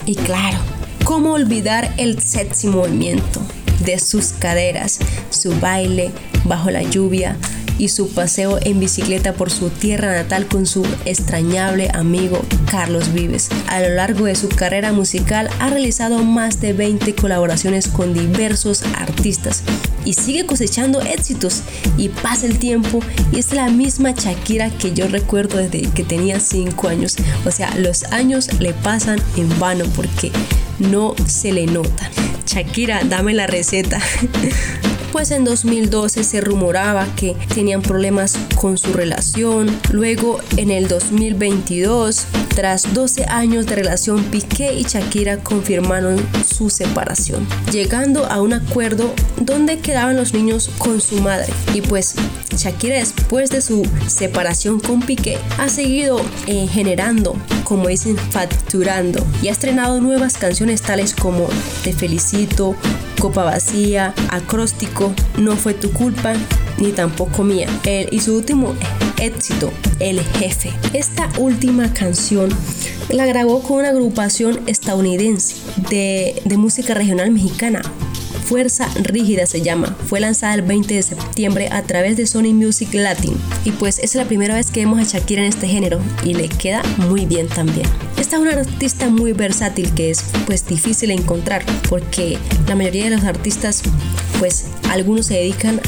Y 0.06 0.14
claro, 0.14 0.58
¿cómo 1.04 1.32
olvidar 1.32 1.92
el 1.98 2.20
sexy 2.20 2.68
movimiento? 2.68 3.40
de 3.84 3.98
sus 3.98 4.32
caderas, 4.32 4.98
su 5.30 5.58
baile 5.60 6.10
bajo 6.48 6.70
la 6.70 6.82
lluvia, 6.82 7.36
y 7.78 7.88
su 7.88 8.08
paseo 8.08 8.58
en 8.62 8.80
bicicleta 8.80 9.32
por 9.32 9.50
su 9.50 9.70
tierra 9.70 10.12
natal 10.12 10.46
con 10.46 10.66
su 10.66 10.84
extrañable 11.04 11.90
amigo 11.94 12.44
Carlos 12.70 13.12
Vives. 13.12 13.48
A 13.68 13.80
lo 13.80 13.90
largo 13.90 14.26
de 14.26 14.34
su 14.34 14.48
carrera 14.48 14.92
musical 14.92 15.48
ha 15.60 15.70
realizado 15.70 16.24
más 16.24 16.60
de 16.60 16.72
20 16.72 17.14
colaboraciones 17.14 17.88
con 17.88 18.12
diversos 18.12 18.82
artistas 18.96 19.62
y 20.04 20.14
sigue 20.14 20.44
cosechando 20.46 21.00
éxitos 21.00 21.62
y 21.96 22.08
pasa 22.08 22.46
el 22.46 22.58
tiempo 22.58 23.00
y 23.32 23.38
es 23.38 23.52
la 23.52 23.68
misma 23.68 24.12
Shakira 24.12 24.70
que 24.70 24.92
yo 24.92 25.06
recuerdo 25.06 25.58
desde 25.58 25.82
que 25.90 26.02
tenía 26.02 26.40
5 26.40 26.88
años. 26.88 27.16
O 27.46 27.50
sea, 27.50 27.74
los 27.76 28.04
años 28.04 28.48
le 28.58 28.72
pasan 28.74 29.20
en 29.36 29.56
vano 29.58 29.84
porque 29.94 30.32
no 30.78 31.14
se 31.26 31.52
le 31.52 31.66
nota. 31.66 32.10
Shakira, 32.46 33.02
dame 33.04 33.34
la 33.34 33.46
receta. 33.46 34.00
pues 35.12 35.30
en 35.30 35.44
2012 35.44 36.24
se 36.24 36.40
rumoraba 36.40 37.06
que 37.16 37.36
tenían 37.54 37.82
problemas 37.82 38.38
con 38.56 38.78
su 38.78 38.92
relación. 38.92 39.68
Luego 39.92 40.38
en 40.56 40.70
el 40.70 40.88
2022, 40.88 42.26
tras 42.54 42.94
12 42.94 43.24
años 43.26 43.66
de 43.66 43.76
relación, 43.76 44.24
Piqué 44.24 44.74
y 44.74 44.84
Shakira 44.84 45.38
confirmaron 45.38 46.16
su 46.46 46.70
separación, 46.70 47.46
llegando 47.70 48.26
a 48.26 48.40
un 48.42 48.52
acuerdo 48.52 49.12
donde 49.40 49.78
quedaban 49.78 50.16
los 50.16 50.34
niños 50.34 50.70
con 50.78 51.00
su 51.00 51.20
madre. 51.20 51.52
Y 51.74 51.80
pues 51.82 52.14
Shakira 52.56 52.96
después 52.96 53.50
de 53.50 53.60
su 53.60 53.88
separación 54.08 54.80
con 54.80 55.00
Piqué 55.00 55.38
ha 55.58 55.68
seguido 55.68 56.20
eh, 56.46 56.66
generando, 56.66 57.36
como 57.64 57.88
dicen, 57.88 58.16
facturando 58.16 59.24
y 59.42 59.48
ha 59.48 59.52
estrenado 59.52 60.00
nuevas 60.00 60.36
canciones 60.36 60.82
tales 60.82 61.14
como 61.14 61.48
Te 61.84 61.92
felicito, 61.92 62.74
Copa 63.18 63.44
Vacía, 63.44 64.14
Acróstico, 64.30 65.12
No 65.36 65.56
fue 65.56 65.74
tu 65.74 65.92
culpa, 65.92 66.34
ni 66.78 66.92
tampoco 66.92 67.42
mía. 67.42 67.68
y 68.10 68.20
su 68.20 68.36
último 68.36 68.74
éxito, 69.20 69.72
El 69.98 70.20
Jefe. 70.20 70.72
Esta 70.92 71.28
última 71.38 71.92
canción 71.92 72.50
la 73.10 73.26
grabó 73.26 73.62
con 73.62 73.78
una 73.78 73.88
agrupación 73.88 74.60
estadounidense 74.66 75.56
de, 75.90 76.40
de 76.44 76.56
música 76.56 76.94
regional 76.94 77.30
mexicana, 77.30 77.82
Fuerza 78.48 78.88
Rígida 79.02 79.44
se 79.44 79.60
llama. 79.60 79.94
Fue 80.06 80.20
lanzada 80.20 80.54
el 80.54 80.62
20 80.62 80.94
de 80.94 81.02
septiembre 81.02 81.68
a 81.70 81.82
través 81.82 82.16
de 82.16 82.26
Sony 82.26 82.54
Music 82.54 82.88
Latin. 82.94 83.36
Y 83.66 83.72
pues 83.72 83.98
es 83.98 84.14
la 84.14 84.24
primera 84.24 84.54
vez 84.54 84.70
que 84.70 84.80
vemos 84.80 84.98
a 84.98 85.04
Shakira 85.04 85.42
en 85.42 85.48
este 85.48 85.68
género 85.68 86.00
y 86.24 86.32
le 86.32 86.48
queda 86.48 86.82
muy 86.96 87.26
bien 87.26 87.46
también. 87.48 87.86
Esta 88.16 88.36
es 88.36 88.42
una 88.42 88.52
artista 88.52 89.10
muy 89.10 89.34
versátil 89.34 89.92
que 89.92 90.10
es 90.10 90.24
pues 90.46 90.66
difícil 90.66 91.10
encontrar 91.10 91.62
porque 91.90 92.38
la 92.66 92.74
mayoría 92.74 93.04
de 93.04 93.10
los 93.10 93.24
artistas 93.24 93.82
pues 94.38 94.64
algunos 94.88 95.26
se 95.26 95.34
dedican 95.34 95.78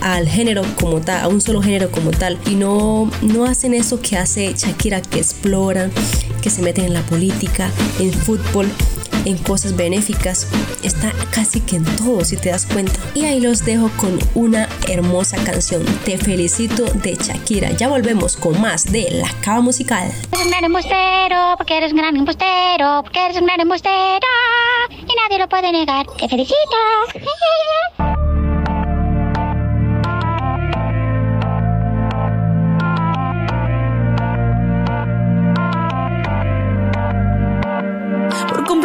al 0.00 0.26
género 0.26 0.62
como 0.80 1.00
tal, 1.00 1.22
a 1.22 1.28
un 1.28 1.40
solo 1.40 1.62
género 1.62 1.92
como 1.92 2.10
tal 2.10 2.38
y 2.46 2.56
no, 2.56 3.08
no 3.22 3.44
hacen 3.44 3.72
eso 3.72 4.00
que 4.00 4.16
hace 4.16 4.52
Shakira 4.54 5.00
que 5.00 5.20
exploran, 5.20 5.92
que 6.42 6.50
se 6.50 6.60
meten 6.62 6.86
en 6.86 6.94
la 6.94 7.02
política, 7.02 7.70
en 8.00 8.12
fútbol 8.12 8.68
en 9.24 9.38
cosas 9.38 9.76
benéficas, 9.76 10.46
está 10.82 11.12
casi 11.30 11.60
que 11.60 11.76
en 11.76 11.84
todo 11.96 12.24
si 12.24 12.36
te 12.36 12.50
das 12.50 12.66
cuenta. 12.66 12.98
Y 13.14 13.24
ahí 13.24 13.40
los 13.40 13.64
dejo 13.64 13.90
con 13.96 14.18
una 14.34 14.68
hermosa 14.88 15.36
canción, 15.44 15.84
Te 16.04 16.18
felicito 16.18 16.84
de 16.84 17.14
Shakira. 17.14 17.70
Ya 17.72 17.88
volvemos 17.88 18.36
con 18.36 18.60
más 18.60 18.90
de 18.90 19.08
La 19.10 19.30
Cava 19.40 19.60
Musical. 19.60 20.10
Eres 20.32 20.44
un 20.44 20.50
gran 20.50 20.64
embustero, 20.64 21.54
porque 21.56 21.76
eres 21.76 21.92
un 21.92 21.98
gran 21.98 22.16
embustero, 22.16 23.02
porque 23.02 23.24
eres 23.24 23.36
un 23.38 23.46
gran 23.46 23.60
embustero 23.60 24.26
y 24.90 25.14
nadie 25.22 25.38
lo 25.38 25.48
puede 25.48 25.72
negar. 25.72 26.06
Te 26.18 26.28
felicito. 26.28 26.56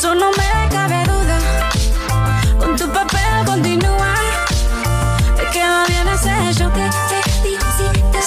No 0.00 0.14
me 0.14 0.77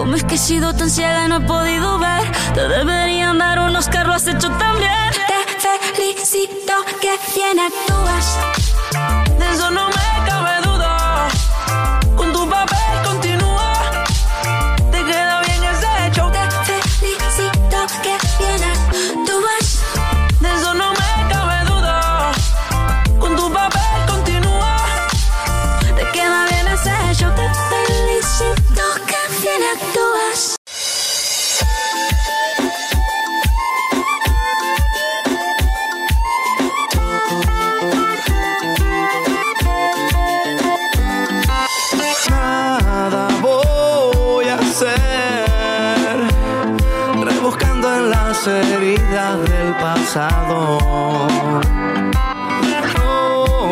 ¿Cómo 0.00 0.16
es 0.16 0.24
que 0.24 0.36
he 0.36 0.38
sido 0.38 0.72
tan 0.72 0.88
ciega 0.88 1.26
y 1.26 1.28
no 1.28 1.36
he 1.36 1.40
podido 1.40 1.98
ver? 1.98 2.22
Te 2.54 2.66
deberían 2.68 3.36
dar 3.36 3.60
unos 3.60 3.86
carros 3.86 4.16
has 4.16 4.28
hecho 4.28 4.48
también. 4.52 5.10
Te 5.28 5.94
felicito 5.94 6.72
que 7.02 7.18
bien 7.34 7.58
actúas. 7.60 8.38
De 9.38 9.50
eso 9.50 9.70
no 9.70 9.89
No 50.12 50.80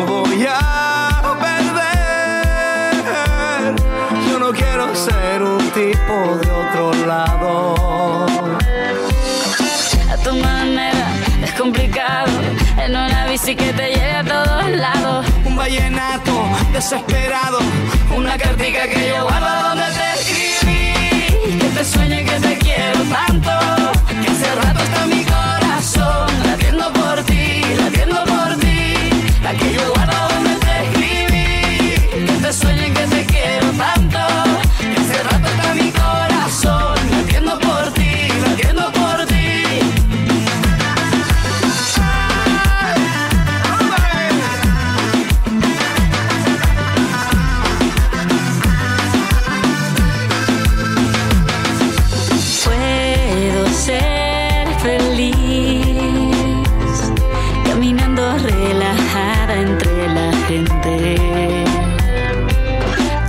voy 0.07 0.47
a 0.47 1.21
perder. 1.41 3.03
Yo 4.29 4.39
no 4.39 4.51
quiero 4.53 4.95
ser 4.95 5.43
un 5.43 5.59
tipo 5.71 6.37
de 6.41 6.49
otro 6.49 6.93
lado. 7.05 7.75
A 10.09 10.15
tu 10.23 10.33
manera 10.37 11.11
es 11.43 11.51
complicado. 11.55 12.31
En 12.77 12.91
una 12.95 13.25
bici 13.27 13.53
que 13.53 13.73
te 13.73 13.89
lleve 13.89 14.15
a 14.15 14.23
todos 14.23 14.69
lados. 14.69 15.25
Un 15.43 15.57
vallenato 15.57 16.31
desesperado. 16.71 17.59
Una 18.15 18.37
cartica 18.37 18.87
que 18.87 19.09
yo 19.09 19.23
guardo 19.25 19.69
donde 19.69 19.87
te 19.91 20.13
escribí. 20.21 20.93
Que 21.59 21.67
te 21.67 21.83
sueñe 21.83 22.23
que 22.23 22.39
te 22.39 22.57
quiero 22.59 23.03
tanto. 23.03 23.51
Que 24.07 24.31
hace 24.31 24.55
rato 24.55 24.79
está 24.83 25.05
mi 25.05 25.18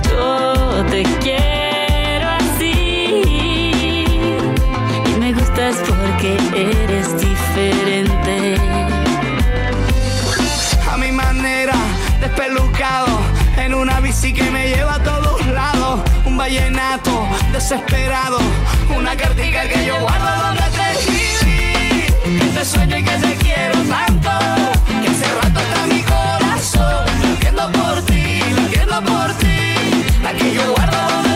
Yo 0.09 0.85
te 0.89 1.03
quiero 1.21 2.29
así. 2.29 3.23
Y 5.05 5.19
me 5.19 5.31
gustas 5.31 5.77
porque 5.87 6.37
eres 6.53 7.07
diferente. 7.17 8.57
a 10.91 10.97
mi 10.97 11.13
manera, 11.13 11.75
despelucado, 12.19 13.07
en 13.55 13.73
una 13.73 14.01
bici 14.01 14.33
que 14.33 14.51
me 14.51 14.67
lleva 14.67 14.95
a 14.95 15.03
todos 15.03 15.45
lados, 15.47 16.01
un 16.25 16.35
vallenato 16.35 17.25
desesperado, 17.53 18.39
una 18.97 19.15
cartica 19.15 19.69
que 19.69 19.85
yo 19.85 19.97
guardo 20.01 20.43
donde 20.43 20.63
te 20.75 20.91
escribí, 20.99 22.37
que 22.37 22.45
te 22.47 22.65
sueño 22.65 22.97
y 22.97 23.03
que 23.03 23.11
te 23.11 23.35
quiero 23.35 23.81
guardo 30.69 31.30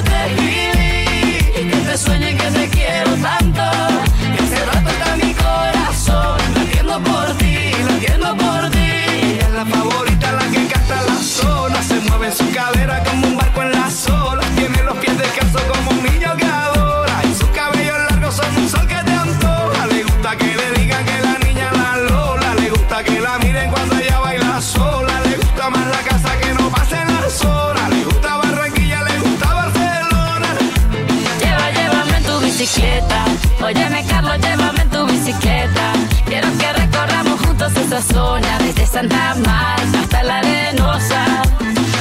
zona, 38.13 38.57
desde 38.59 38.85
Santa 38.85 39.35
Marta 39.45 39.99
hasta 40.01 40.23
la 40.23 40.37
arenosa. 40.37 41.23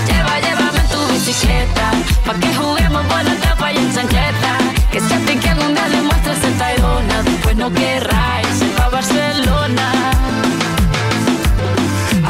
Lleva, 0.08 0.40
llévame 0.40 0.80
en 0.80 0.88
tu 0.88 1.06
bicicleta. 1.12 1.90
Pa' 2.26 2.34
que 2.34 2.54
juguemos 2.54 3.02
bola 3.08 3.34
tapa 3.42 3.72
y 3.72 3.76
en 3.76 3.92
chanqueta. 3.94 4.52
Que 4.92 5.00
se 5.00 5.16
ti 5.26 5.36
que 5.36 5.48
algún 5.48 5.74
día 5.74 5.88
le 5.88 6.02
muestres 6.02 6.44
el 6.44 6.54
Tayrona. 6.58 7.22
Después 7.22 7.56
no 7.56 7.70
querráis 7.72 8.62
ir 8.62 8.72
pa' 8.76 8.88
Barcelona. 8.88 9.92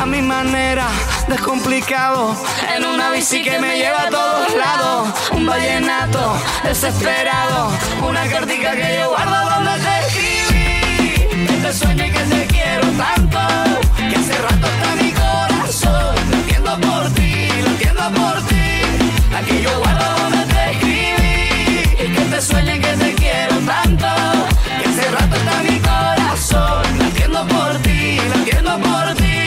a 0.00 0.06
mi 0.06 0.20
manera, 0.22 0.86
descomplicado. 1.28 2.34
En 2.76 2.84
una 2.84 3.10
bici 3.10 3.42
que 3.42 3.58
me 3.58 3.76
lleva 3.76 4.02
a 4.02 4.10
todos 4.10 4.54
lados. 4.54 5.08
Un 5.32 5.46
vallenato 5.46 6.36
desesperado. 6.62 7.70
Una 8.08 8.26
cartica 8.28 8.72
que 8.72 8.98
yo 8.98 9.10
guardo 9.10 9.50
donde 9.54 9.83
te 11.64 11.72
sueño 11.72 12.04
y 12.04 12.10
que 12.10 12.24
te 12.34 12.46
quiero 12.46 12.86
tanto. 13.04 13.38
Que 13.96 14.16
hace 14.16 14.34
rato 14.46 14.66
está 14.74 14.90
mi 15.02 15.10
corazón. 15.12 16.14
Latiendo 16.30 16.72
por 16.86 17.04
ti, 17.14 17.48
latiendo 17.66 18.06
por 18.20 18.36
ti. 18.48 18.66
La 19.32 19.40
que 19.46 19.62
yo 19.62 19.70
guardo 19.78 20.06
donde 20.20 20.42
te 20.52 20.62
escribí. 20.72 22.14
Que 22.14 22.24
te 22.32 22.40
sueño 22.42 22.74
y 22.74 22.80
que 22.80 22.92
te 23.02 23.14
quiero 23.14 23.56
tanto. 23.72 24.08
Que 24.78 24.88
hace 24.90 25.04
rato 25.16 25.36
está 25.36 25.62
mi 25.62 25.78
corazón. 25.90 26.82
Latiendo 26.98 27.46
por 27.46 27.72
ti, 27.78 28.18
latiendo 28.34 28.72
por 28.86 29.06
ti. 29.14 29.38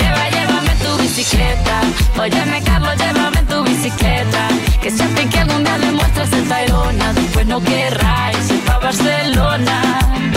Lleva, 0.00 0.24
llévame 0.34 0.74
tu 0.84 0.96
bicicleta. 1.02 1.76
Óyeme, 2.18 2.62
Carlos, 2.62 2.96
llévame 2.96 3.42
tu 3.50 3.62
bicicleta. 3.64 4.48
Que 4.80 4.90
siempre 4.90 5.28
que 5.28 5.38
algún 5.40 5.62
día 5.62 5.76
le 5.76 5.92
muestres 5.92 6.32
el 6.32 6.48
Tayrona, 6.48 7.12
después 7.12 7.46
no 7.46 7.60
querráis 7.60 8.50
ir 8.50 8.60
pa' 8.64 8.78
Barcelona. 8.78 10.31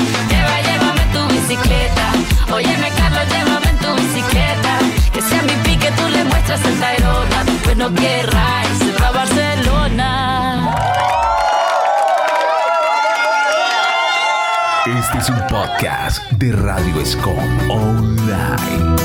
Bicicleta. 1.56 2.12
Óyeme, 2.54 2.90
Carlos, 2.98 3.28
llévame 3.30 3.70
en 3.70 3.78
tu 3.78 3.96
bicicleta. 3.96 4.80
Que 5.14 5.22
sea 5.22 5.42
mi 5.44 5.54
pique, 5.64 5.92
tú 5.92 6.08
le 6.10 6.24
muestras 6.26 6.64
el 6.66 6.80
Tayrona, 6.80 7.44
después 7.46 7.78
no 7.78 7.94
querráis 7.94 8.82
ir 8.82 8.96
pa' 8.96 9.12
Barcelona. 9.12 10.76
Este 14.86 15.18
es 15.18 15.30
un 15.30 15.48
podcast 15.48 16.24
de 16.32 16.52
Radio 16.52 17.02
Escom 17.02 17.72
Online. 17.72 18.96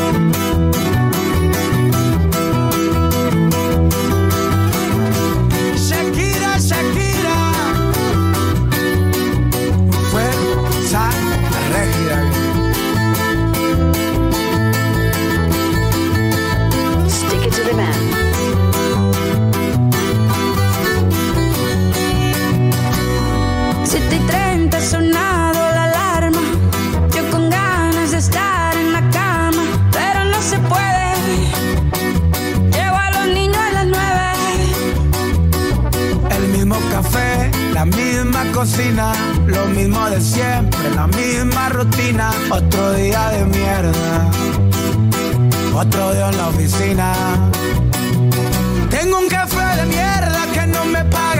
Lo 39.47 39.67
mismo 39.67 40.09
de 40.11 40.21
siempre, 40.21 40.91
la 40.95 41.07
misma 41.07 41.69
rutina. 41.71 42.31
Otro 42.51 42.93
día 42.93 43.29
de 43.31 43.45
mierda, 43.45 44.31
otro 45.75 46.13
día 46.13 46.29
en 46.29 46.37
la 46.37 46.49
oficina. 46.49 47.13
Tengo 48.91 49.19
un 49.19 49.29
café 49.29 49.69
de 49.81 49.87
mierda 49.87 50.41
que 50.53 50.67
no 50.67 50.85
me 50.85 51.05
paga 51.05 51.40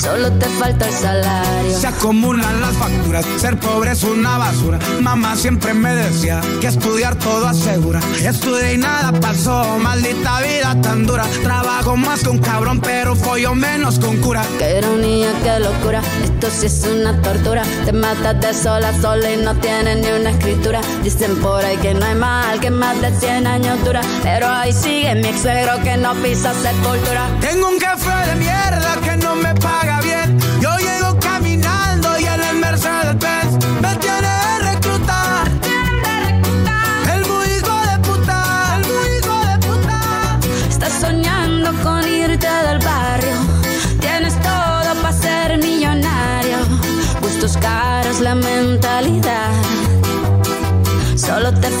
Solo 0.00 0.32
te 0.32 0.46
falta 0.46 0.88
el 0.88 0.94
salario. 0.94 1.78
Se 1.78 1.86
acumulan 1.86 2.60
las 2.60 2.74
facturas, 2.74 3.26
ser 3.36 3.58
pobre 3.58 3.92
es 3.92 4.02
una 4.02 4.38
basura. 4.38 4.78
Mamá 5.00 5.36
siempre 5.36 5.74
me 5.74 5.94
decía 5.94 6.40
que 6.60 6.68
estudiar 6.68 7.16
todo 7.16 7.46
asegura. 7.46 8.00
Estudié 8.22 8.74
y 8.74 8.78
nada 8.78 9.12
pasó, 9.20 9.78
maldita 9.78 10.40
vida 10.40 10.74
tan 10.80 11.06
dura. 11.06 11.24
Trabajo 11.42 11.96
más 11.96 12.22
con 12.24 12.38
cabrón, 12.38 12.80
pero 12.80 13.14
follo 13.14 13.54
menos 13.54 13.98
con 13.98 14.16
cura. 14.18 14.42
Qué 14.58 14.78
ironía, 14.78 15.32
qué 15.42 15.60
locura. 15.60 16.00
Esto 16.24 16.48
sí 16.50 16.66
es 16.66 16.86
una 16.86 17.20
tortura. 17.20 17.62
Te 17.84 17.92
matas 17.92 18.40
de 18.40 18.54
sola 18.54 18.88
a 18.88 19.00
sola 19.00 19.30
y 19.30 19.36
no 19.36 19.54
tienes 19.56 19.98
ni 19.98 20.10
una 20.18 20.30
escritura. 20.30 20.80
Dicen 21.02 21.36
por 21.42 21.62
ahí 21.62 21.76
que 21.76 21.92
no 21.92 22.06
hay 22.06 22.14
mal, 22.14 22.58
que 22.58 22.70
más 22.70 22.98
de 23.02 23.14
100 23.14 23.46
años 23.46 23.84
dura. 23.84 24.00
Pero 24.22 24.48
ahí 24.48 24.72
sigue 24.72 25.14
mi 25.16 25.28
ex 25.28 25.42
que 25.84 25.96
no 25.98 26.14
pisa 26.22 26.54
sepultura. 26.54 27.28
Tengo 27.40 27.68
un 27.68 27.78
jefe 27.78 28.30
de 28.30 28.36
mierda 28.36 28.96
que 29.04 29.16
no 29.18 29.34
me 29.36 29.54
paga 29.56 29.89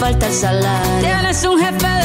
falta 0.00 0.26
el 0.26 0.32
salario. 0.32 1.00
Tienes 1.02 1.44
un 1.44 1.58
jefe 1.60 1.99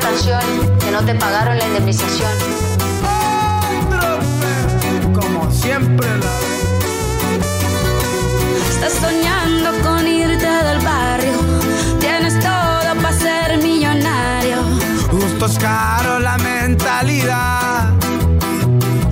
canción 0.00 0.40
que 0.78 0.90
no 0.90 1.04
te 1.04 1.14
pagaron 1.14 1.58
la 1.58 1.66
indemnización. 1.66 2.32
Como 5.12 5.50
siempre 5.50 6.08
la 6.18 6.50
Estás 8.70 8.94
soñando 8.94 9.70
con 9.82 10.06
irte 10.06 10.46
del 10.46 10.78
barrio. 10.78 11.32
Tienes 12.00 12.38
todo 12.40 12.94
para 13.02 13.12
ser 13.12 13.58
millonario. 13.58 14.56
Gustos 15.12 15.58
caros, 15.58 16.22
la 16.22 16.38
mentalidad. 16.38 17.90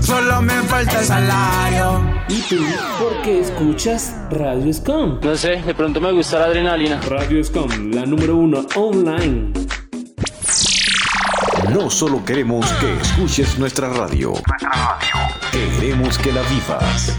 Solo 0.01 0.41
me 0.41 0.55
falta 0.63 1.01
el 1.01 1.05
salario. 1.05 2.01
¿Y 2.29 2.41
tú 2.43 2.57
por 2.99 3.21
qué 3.23 3.41
escuchas 3.41 4.15
Radio 4.31 4.73
Scum? 4.73 5.19
No 5.23 5.37
sé, 5.37 5.63
de 5.63 5.75
pronto 5.75 6.01
me 6.01 6.13
gusta 6.13 6.39
la 6.39 6.47
adrenalina. 6.47 7.01
Radio 7.03 7.45
Scum, 7.45 7.91
la 7.93 8.07
número 8.07 8.37
uno 8.37 8.65
online. 8.75 9.68
No 11.71 11.91
solo 11.91 12.25
queremos 12.25 12.67
que 12.75 12.95
escuches 12.95 13.59
nuestra 13.59 13.91
radio, 13.91 14.33
queremos 15.53 16.17
que 16.19 16.33
la 16.33 16.41
vivas. 16.43 17.15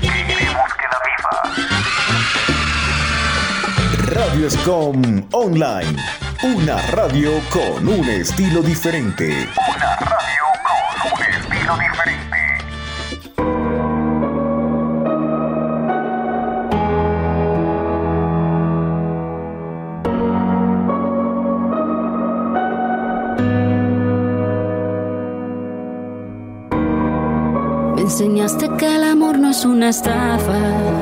Radio 4.08 4.50
Scom 4.50 5.24
Online, 5.34 5.96
una 6.42 6.82
radio 6.88 7.32
con 7.50 7.88
un 7.88 8.10
estilo 8.10 8.64
diferente. 8.64 9.48
Una 9.76 9.96
radio 9.98 10.19
es 29.60 29.66
una 29.66 29.90
estafa 29.90 30.58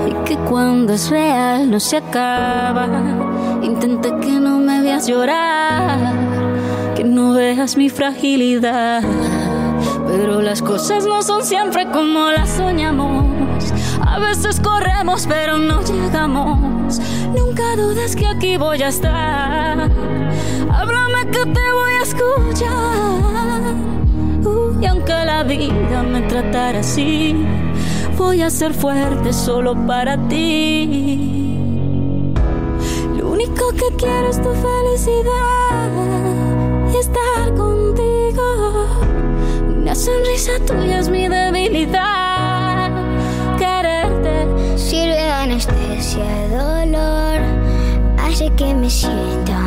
y 0.07 0.13
que 0.25 0.35
cuando 0.35 0.93
es 0.93 1.11
real 1.11 1.69
no 1.69 1.79
se 1.79 1.97
acaba. 1.97 2.87
Intenté 3.61 4.09
que 4.19 4.31
no 4.39 4.57
me 4.57 4.81
veas 4.81 5.05
llorar, 5.05 5.99
que 6.95 7.03
no 7.03 7.33
veas 7.33 7.77
mi 7.77 7.89
fragilidad. 7.89 9.03
Pero 10.07 10.41
las 10.41 10.63
cosas 10.63 11.05
no 11.05 11.21
son 11.21 11.43
siempre 11.43 11.85
como 11.91 12.31
las 12.31 12.49
soñamos. 12.49 13.25
A 14.01 14.17
veces 14.17 14.59
corremos 14.59 15.27
pero 15.27 15.59
no 15.59 15.83
llegamos. 15.83 16.99
Nunca 17.37 17.75
dudes 17.75 18.15
que 18.15 18.25
aquí 18.25 18.57
voy 18.57 18.81
a 18.81 18.87
estar. 18.87 19.91
Háblame 20.71 21.25
que 21.31 21.45
te 21.45 21.71
voy 21.79 21.93
a 21.99 22.01
escuchar. 22.01 23.75
Y 24.81 24.85
aunque 24.87 25.13
la 25.25 25.43
vida 25.43 26.01
me 26.01 26.21
tratara 26.21 26.79
así, 26.79 27.35
voy 28.17 28.41
a 28.41 28.49
ser 28.49 28.73
fuerte 28.73 29.32
solo 29.32 29.75
para 29.86 30.17
ti. 30.27 31.53
Lo 33.17 33.30
único 33.30 33.69
que 33.71 33.95
quiero 33.97 34.30
es 34.30 34.41
tu 34.41 34.49
felicidad 34.53 35.91
y 36.93 36.97
estar 36.97 37.53
contigo. 37.56 38.43
Una 39.82 39.95
sonrisa 39.95 40.53
tuya 40.65 40.99
es 40.99 41.10
mi 41.10 41.27
debilidad. 41.27 42.91
Quererte 43.58 44.47
Sirve 44.77 45.15
de 45.15 45.30
anestesia, 45.30 46.23
dolor, 46.49 47.39
hace 48.19 48.49
que 48.56 48.73
me 48.73 48.89
sienta 48.89 49.66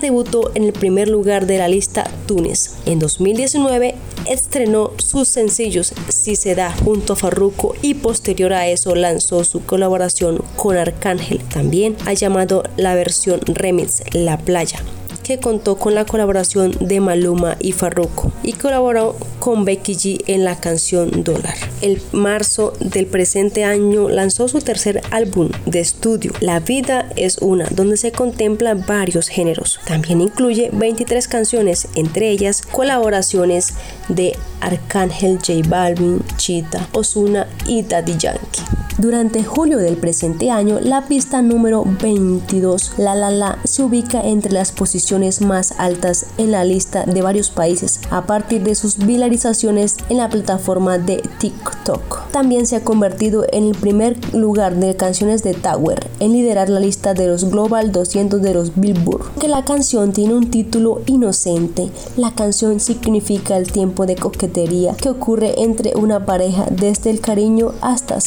debutó 0.00 0.50
en 0.54 0.64
el 0.64 0.72
primer 0.72 1.08
lugar 1.08 1.46
de 1.46 1.58
la 1.58 1.68
lista 1.68 2.10
Tunes. 2.26 2.76
En 2.86 2.98
2019 2.98 3.94
estrenó 4.28 4.92
sus 4.98 5.28
sencillos 5.28 5.92
Si 6.08 6.36
se 6.36 6.54
da 6.54 6.72
junto 6.72 7.12
a 7.12 7.16
Farruko 7.16 7.74
y 7.82 7.94
posterior 7.94 8.52
a 8.52 8.68
eso 8.68 8.94
lanzó 8.94 9.44
su 9.44 9.64
colaboración 9.64 10.42
con 10.56 10.76
Arcángel. 10.76 11.40
También 11.44 11.96
ha 12.06 12.12
llamado 12.12 12.62
la 12.76 12.94
versión 12.94 13.40
remix 13.46 14.02
La 14.12 14.38
Playa 14.38 14.82
que 15.26 15.40
contó 15.40 15.76
con 15.76 15.96
la 15.96 16.04
colaboración 16.04 16.70
de 16.80 17.00
Maluma 17.00 17.56
y 17.58 17.72
Farruko 17.72 18.30
y 18.44 18.52
colaboró 18.52 19.16
con 19.40 19.64
Becky 19.64 19.94
G 19.94 20.24
en 20.28 20.44
la 20.44 20.60
canción 20.60 21.24
Dólar. 21.24 21.56
El 21.82 22.00
marzo 22.12 22.74
del 22.78 23.06
presente 23.06 23.64
año 23.64 24.08
lanzó 24.08 24.46
su 24.46 24.60
tercer 24.60 25.02
álbum 25.10 25.50
de 25.64 25.80
estudio, 25.80 26.32
La 26.38 26.60
vida 26.60 27.10
es 27.16 27.38
una, 27.38 27.66
donde 27.72 27.96
se 27.96 28.12
contempla 28.12 28.74
varios 28.74 29.26
géneros. 29.26 29.80
También 29.84 30.20
incluye 30.20 30.70
23 30.72 31.26
canciones, 31.26 31.88
entre 31.96 32.30
ellas 32.30 32.62
colaboraciones 32.62 33.74
de 34.08 34.36
Arcángel 34.60 35.38
J 35.38 35.68
Balvin, 35.68 36.22
Chita, 36.36 36.88
Osuna 36.92 37.48
y 37.66 37.82
Daddy 37.82 38.16
Yankee. 38.16 38.85
Durante 38.98 39.44
julio 39.44 39.76
del 39.76 39.98
presente 39.98 40.50
año, 40.50 40.80
la 40.80 41.06
pista 41.06 41.42
número 41.42 41.84
22, 42.00 42.94
La 42.96 43.14
La 43.14 43.30
La, 43.30 43.58
se 43.64 43.82
ubica 43.82 44.22
entre 44.22 44.52
las 44.52 44.72
posiciones 44.72 45.42
más 45.42 45.74
altas 45.76 46.24
en 46.38 46.50
la 46.50 46.64
lista 46.64 47.04
de 47.04 47.20
varios 47.20 47.50
países 47.50 48.00
a 48.10 48.24
partir 48.24 48.62
de 48.62 48.74
sus 48.74 48.96
viralizaciones 48.96 49.98
en 50.08 50.16
la 50.16 50.30
plataforma 50.30 50.96
de 50.96 51.22
TikTok. 51.38 52.30
También 52.30 52.66
se 52.66 52.76
ha 52.76 52.84
convertido 52.84 53.44
en 53.52 53.64
el 53.64 53.74
primer 53.74 54.16
lugar 54.34 54.74
de 54.76 54.96
canciones 54.96 55.42
de 55.42 55.52
Tower 55.52 56.08
en 56.18 56.32
liderar 56.32 56.70
la 56.70 56.80
lista 56.80 57.12
de 57.12 57.26
los 57.26 57.50
Global 57.50 57.92
200 57.92 58.40
de 58.40 58.54
los 58.54 58.80
Billboard. 58.80 59.34
Que 59.38 59.48
la 59.48 59.66
canción 59.66 60.14
tiene 60.14 60.32
un 60.32 60.50
título 60.50 61.02
inocente, 61.04 61.90
la 62.16 62.34
canción 62.34 62.80
significa 62.80 63.58
el 63.58 63.70
tiempo 63.70 64.06
de 64.06 64.16
coquetería 64.16 64.94
que 64.94 65.10
ocurre 65.10 65.62
entre 65.62 65.94
una 65.96 66.24
pareja 66.24 66.66
desde 66.70 67.10
el 67.10 67.20
cariño 67.20 67.72
hasta 67.82 68.22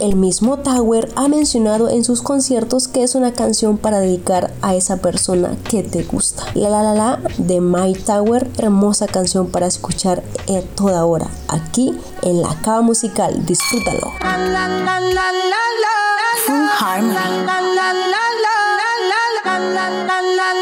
el 0.00 0.16
mismo 0.16 0.58
Tower 0.58 1.10
ha 1.16 1.28
mencionado 1.28 1.88
en 1.88 2.04
sus 2.04 2.22
conciertos 2.22 2.88
que 2.88 3.02
es 3.02 3.14
una 3.14 3.32
canción 3.32 3.76
para 3.76 4.00
dedicar 4.00 4.52
a 4.62 4.74
esa 4.74 4.98
persona 4.98 5.56
que 5.68 5.82
te 5.82 6.04
gusta. 6.04 6.44
La 6.54 6.68
La 6.68 6.82
La 6.82 6.94
La 6.94 7.20
de 7.38 7.60
My 7.60 7.92
Tower, 7.94 8.48
hermosa 8.58 9.06
canción 9.06 9.48
para 9.48 9.66
escuchar 9.66 10.22
a 10.48 10.60
toda 10.76 11.04
hora. 11.04 11.28
Aquí 11.48 11.98
en 12.22 12.42
la 12.42 12.54
cava 12.62 12.82
musical, 12.82 13.44
disfrútalo. 13.46 14.12
bien, 20.40 20.61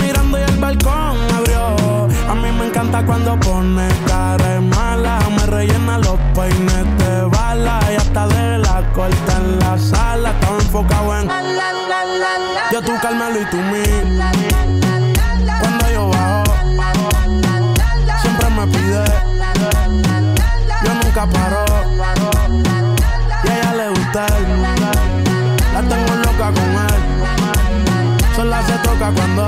cuando 3.05 3.39
pone 3.39 3.87
cara 4.07 4.61
mala. 4.61 5.19
Me 5.35 5.45
rellena 5.45 5.97
los 5.97 6.19
peines 6.35 6.97
de 6.97 7.21
bala 7.25 7.79
y 7.91 7.95
hasta 7.95 8.27
de 8.27 8.57
la 8.59 8.83
corta 8.93 9.37
en 9.37 9.59
la 9.59 9.77
sala. 9.77 10.31
Estaba 10.31 10.57
enfocado 10.57 11.19
en 11.19 11.29
yo 12.71 12.81
tú 12.81 12.93
Carmelo 13.01 13.41
y 13.41 13.45
tú 13.45 13.57
mí. 13.57 13.83
Cuando 15.59 15.91
yo 15.91 16.09
bajo, 16.09 16.43
siempre 18.21 18.49
me 18.49 18.67
pide. 18.67 19.03
Yo 20.85 20.93
nunca 20.93 21.25
paro. 21.27 21.65
Y 23.43 23.47
a 23.49 23.59
ella 23.59 23.73
le 23.73 23.89
gusta 23.89 24.25
él. 24.37 24.61
La 25.73 25.81
tengo 25.81 26.15
loca 26.15 26.51
con 26.55 26.69
él. 26.87 27.01
Sola 28.35 28.61
se 28.65 28.73
toca 28.77 29.11
cuando 29.11 29.47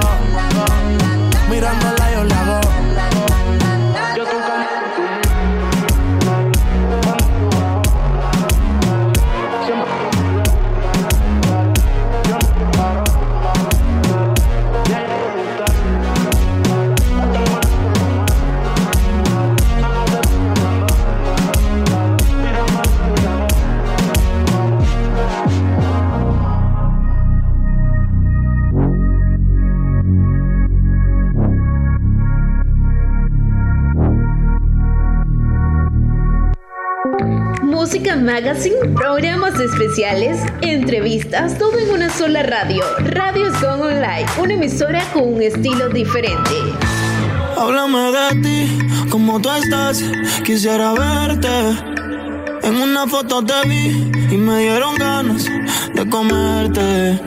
Programas 39.14 39.59
especiales, 39.59 40.39
entrevistas, 40.61 41.55
todo 41.59 41.78
en 41.78 41.91
una 41.91 42.09
sola 42.09 42.41
radio. 42.41 42.84
Radio 42.97 43.53
Son 43.59 43.80
Online, 43.80 44.26
una 44.39 44.53
emisora 44.55 45.05
con 45.14 45.36
un 45.36 45.41
estilo 45.43 45.88
diferente. 45.89 46.49
Háblame 47.55 48.11
de 48.11 48.41
ti, 48.41 48.80
como 49.11 49.39
tú 49.39 49.51
estás, 49.51 50.03
quisiera 50.43 50.93
verte. 50.93 51.47
En 52.64 52.76
una 52.76 53.05
foto 53.05 53.45
te 53.45 53.68
vi 53.68 54.11
y 54.32 54.36
me 54.36 54.61
dieron 54.61 54.95
ganas 54.95 55.45
de 55.93 56.09
comerte. 56.09 57.20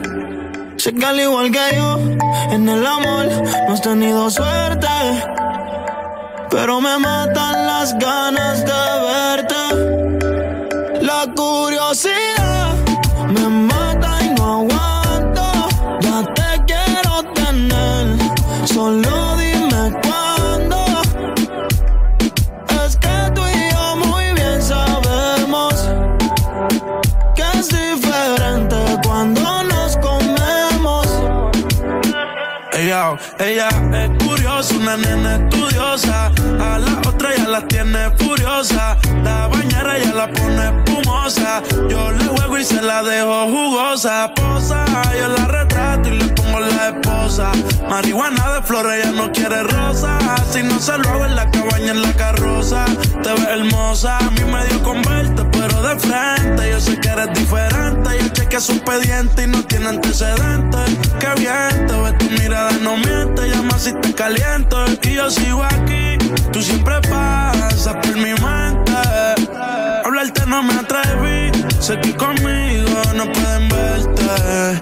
Sé 0.75 0.93
que 0.93 1.05
al 1.05 1.21
igual 1.21 1.51
que 1.51 1.73
yo, 1.73 1.99
en 2.51 2.67
el 2.67 2.85
amor 2.85 3.27
no 3.65 3.73
has 3.73 3.81
tenido 3.81 4.29
suerte. 4.29 4.87
Pero 6.51 6.81
me 6.81 6.99
matan 6.99 7.65
las 7.65 7.97
ganas 7.97 8.65
de 8.65 8.73
verte. 9.07 9.56
Una 34.57 34.97
nena 34.97 35.35
estudiosa. 35.35 36.31
A 36.59 36.79
la 36.79 37.01
otra 37.07 37.35
ya 37.35 37.47
la 37.47 37.67
tiene 37.67 38.09
furiosa. 38.17 38.97
Ya 39.95 40.13
la 40.13 40.27
pone 40.27 40.63
espumosa. 40.65 41.61
Yo 41.89 42.11
le 42.11 42.25
juego 42.25 42.57
y 42.57 42.63
se 42.63 42.81
la 42.81 43.03
dejo 43.03 43.45
jugosa. 43.47 44.33
Posa, 44.35 44.85
yo 45.17 45.27
la 45.29 45.45
retrato 45.47 46.09
y 46.09 46.17
le 46.17 46.25
pongo 46.29 46.59
la 46.59 46.89
esposa. 46.89 47.51
Marihuana 47.89 48.53
de 48.53 48.61
flores, 48.63 49.05
ella 49.05 49.11
no 49.11 49.31
quiere 49.31 49.63
rosa. 49.63 50.17
Si 50.51 50.63
no 50.63 50.79
se 50.79 50.97
lo 50.97 51.09
hago 51.09 51.25
en 51.25 51.35
la 51.35 51.49
cabaña, 51.49 51.91
en 51.91 52.01
la 52.01 52.13
carroza. 52.13 52.85
Te 53.23 53.31
ves 53.31 53.47
hermosa, 53.47 54.17
a 54.17 54.31
mí 54.31 54.43
me 54.43 54.65
dio 54.65 54.83
con 54.83 55.01
verte, 55.01 55.43
pero 55.51 55.81
de 55.81 55.99
frente. 55.99 56.71
Yo 56.71 56.79
sé 56.79 56.99
que 56.99 57.09
eres 57.09 57.33
diferente. 57.33 58.09
Yo 58.19 58.27
chequeé 58.29 58.59
su 58.59 58.73
expediente 58.73 59.43
y 59.43 59.47
no 59.47 59.63
tiene 59.63 59.89
antecedentes. 59.89 60.97
Qué 61.19 61.29
bien, 61.41 61.87
te 61.87 62.01
ves 62.01 62.17
tu 62.17 62.29
mirada, 62.41 62.71
no 62.81 62.97
miente. 62.97 63.49
Llama 63.49 63.77
si 63.79 63.93
te 63.93 64.13
caliento. 64.13 64.85
Y 65.03 65.13
yo 65.13 65.29
sigo 65.29 65.63
aquí, 65.63 66.17
tú 66.51 66.61
siempre 66.61 66.99
pasas 67.09 67.95
por 67.95 68.15
mi 68.15 68.33
mente. 68.33 69.76
Hablarte 70.17 70.47
no 70.47 70.63
me 70.63 70.73
atreví, 70.73 71.51
sé 71.79 71.99
que 71.99 72.15
conmigo 72.15 72.89
no 73.15 73.31
pueden 73.31 73.69
verte. 73.69 74.81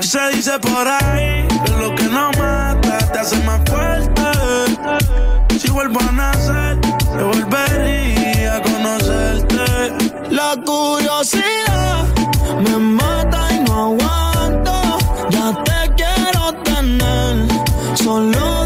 Y 0.00 0.02
se 0.02 0.30
dice 0.30 0.58
por 0.58 0.88
ahí 0.88 1.46
que 1.66 1.72
lo 1.72 1.94
que 1.94 2.04
no 2.04 2.30
mata 2.38 2.98
te 3.12 3.18
hace 3.18 3.36
más 3.44 3.60
fuerte. 3.68 4.22
Si 5.58 5.70
vuelvo 5.70 6.00
a 6.00 6.12
nacer, 6.12 6.80
te 6.80 7.22
volvería 7.22 8.56
a 8.56 8.62
conocerte. 8.62 10.30
La 10.30 10.56
curiosidad 10.64 12.06
me 12.64 12.78
mata 12.78 13.48
y 13.52 13.60
no 13.60 13.84
aguanto. 13.84 14.98
Ya 15.28 15.62
te 15.62 15.94
quiero 15.94 16.54
tener. 16.62 17.48
Solo 17.96 18.59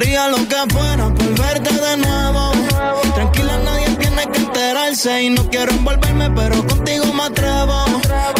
Lo 0.00 0.48
que 0.48 0.56
fuera 0.72 1.12
por 1.12 1.38
verte 1.38 1.74
de 1.74 1.96
nuevo. 1.98 2.52
Tranquila, 3.14 3.58
nadie 3.58 3.90
tiene 3.96 4.22
que 4.32 4.38
enterarse. 4.38 5.24
Y 5.24 5.30
no 5.30 5.48
quiero 5.50 5.72
envolverme, 5.72 6.30
pero 6.30 6.66
contigo 6.66 7.04
me 7.12 7.24
atrevo. 7.24 7.84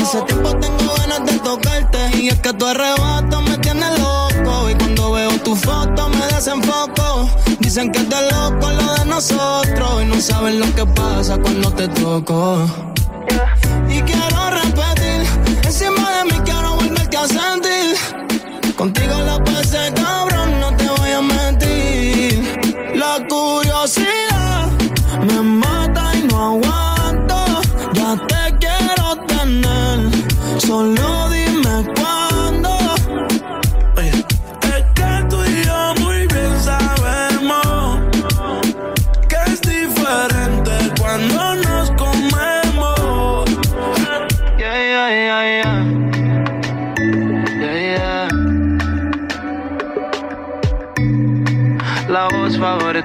Hace 0.01 0.23
tiempo 0.23 0.57
tengo 0.57 0.95
ganas 0.97 1.27
de 1.27 1.39
tocarte. 1.41 2.17
Y 2.17 2.29
es 2.29 2.41
que 2.41 2.55
tu 2.55 2.65
arrebato 2.65 3.43
me 3.43 3.59
tiene 3.59 3.87
loco. 3.99 4.71
Y 4.71 4.75
cuando 4.75 5.13
veo 5.13 5.31
tu 5.45 5.55
foto 5.55 6.09
me 6.09 6.27
desenfoco. 6.29 7.29
Dicen 7.59 7.93
que 7.93 7.99
es 7.99 8.09
de 8.09 8.23
loco 8.31 8.71
lo 8.71 8.95
de 8.95 9.05
nosotros. 9.05 10.03
Y 10.03 10.07
no 10.07 10.21
saben 10.21 10.61
lo 10.61 10.75
que 10.75 10.87
pasa 10.87 11.37
cuando 11.37 11.71
te 11.73 11.89
toco. 11.89 12.67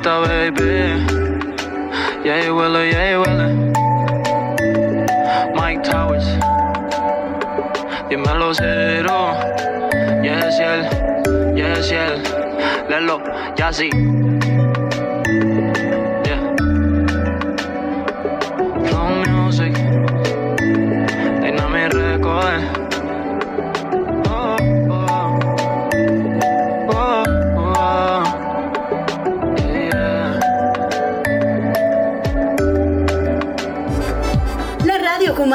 Favorita, 0.06 0.28
baby. 0.28 0.68
Yeah, 2.24 2.52
Willow, 2.52 2.84
yeah, 2.84 3.18
Willow. 3.18 3.74
Mike 5.56 5.84
Towers. 5.84 6.26
Dímelo 8.10 8.54
cero. 8.54 9.34
Yes, 10.24 10.60
yeah, 10.60 11.56
yes, 11.56 11.92
yeah. 11.92 12.86
Lelo, 12.90 13.20
ya 13.58 13.72
sí. 13.74 13.90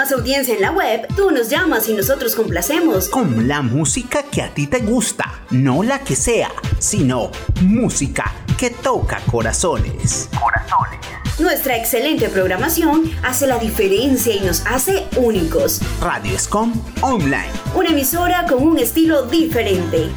Más 0.01 0.13
audiencia 0.13 0.55
en 0.55 0.63
la 0.63 0.73
web, 0.73 1.07
tú 1.15 1.31
nos 1.31 1.51
llamas 1.51 1.87
y 1.91 1.93
nosotros 1.93 2.35
complacemos. 2.35 3.11
Con 3.11 3.47
la 3.47 3.61
música 3.61 4.23
que 4.23 4.41
a 4.41 4.49
ti 4.49 4.67
te 4.67 4.79
gusta, 4.79 5.43
no 5.51 5.83
la 5.83 5.99
que 5.99 6.17
sea, 6.17 6.49
sino 6.79 7.31
música 7.61 8.33
que 8.57 8.71
toca 8.71 9.21
corazones. 9.31 10.31
Corazones. 10.41 11.01
Nuestra 11.39 11.77
excelente 11.77 12.31
programación 12.31 13.13
hace 13.23 13.47
la 13.47 13.59
diferencia 13.59 14.35
y 14.35 14.41
nos 14.41 14.65
hace 14.67 15.07
únicos. 15.19 15.83
Radio 16.01 16.35
Escom 16.35 16.73
Online. 17.03 17.53
Una 17.75 17.91
emisora 17.91 18.47
con 18.47 18.67
un 18.67 18.79
estilo 18.79 19.25
diferente. 19.25 20.09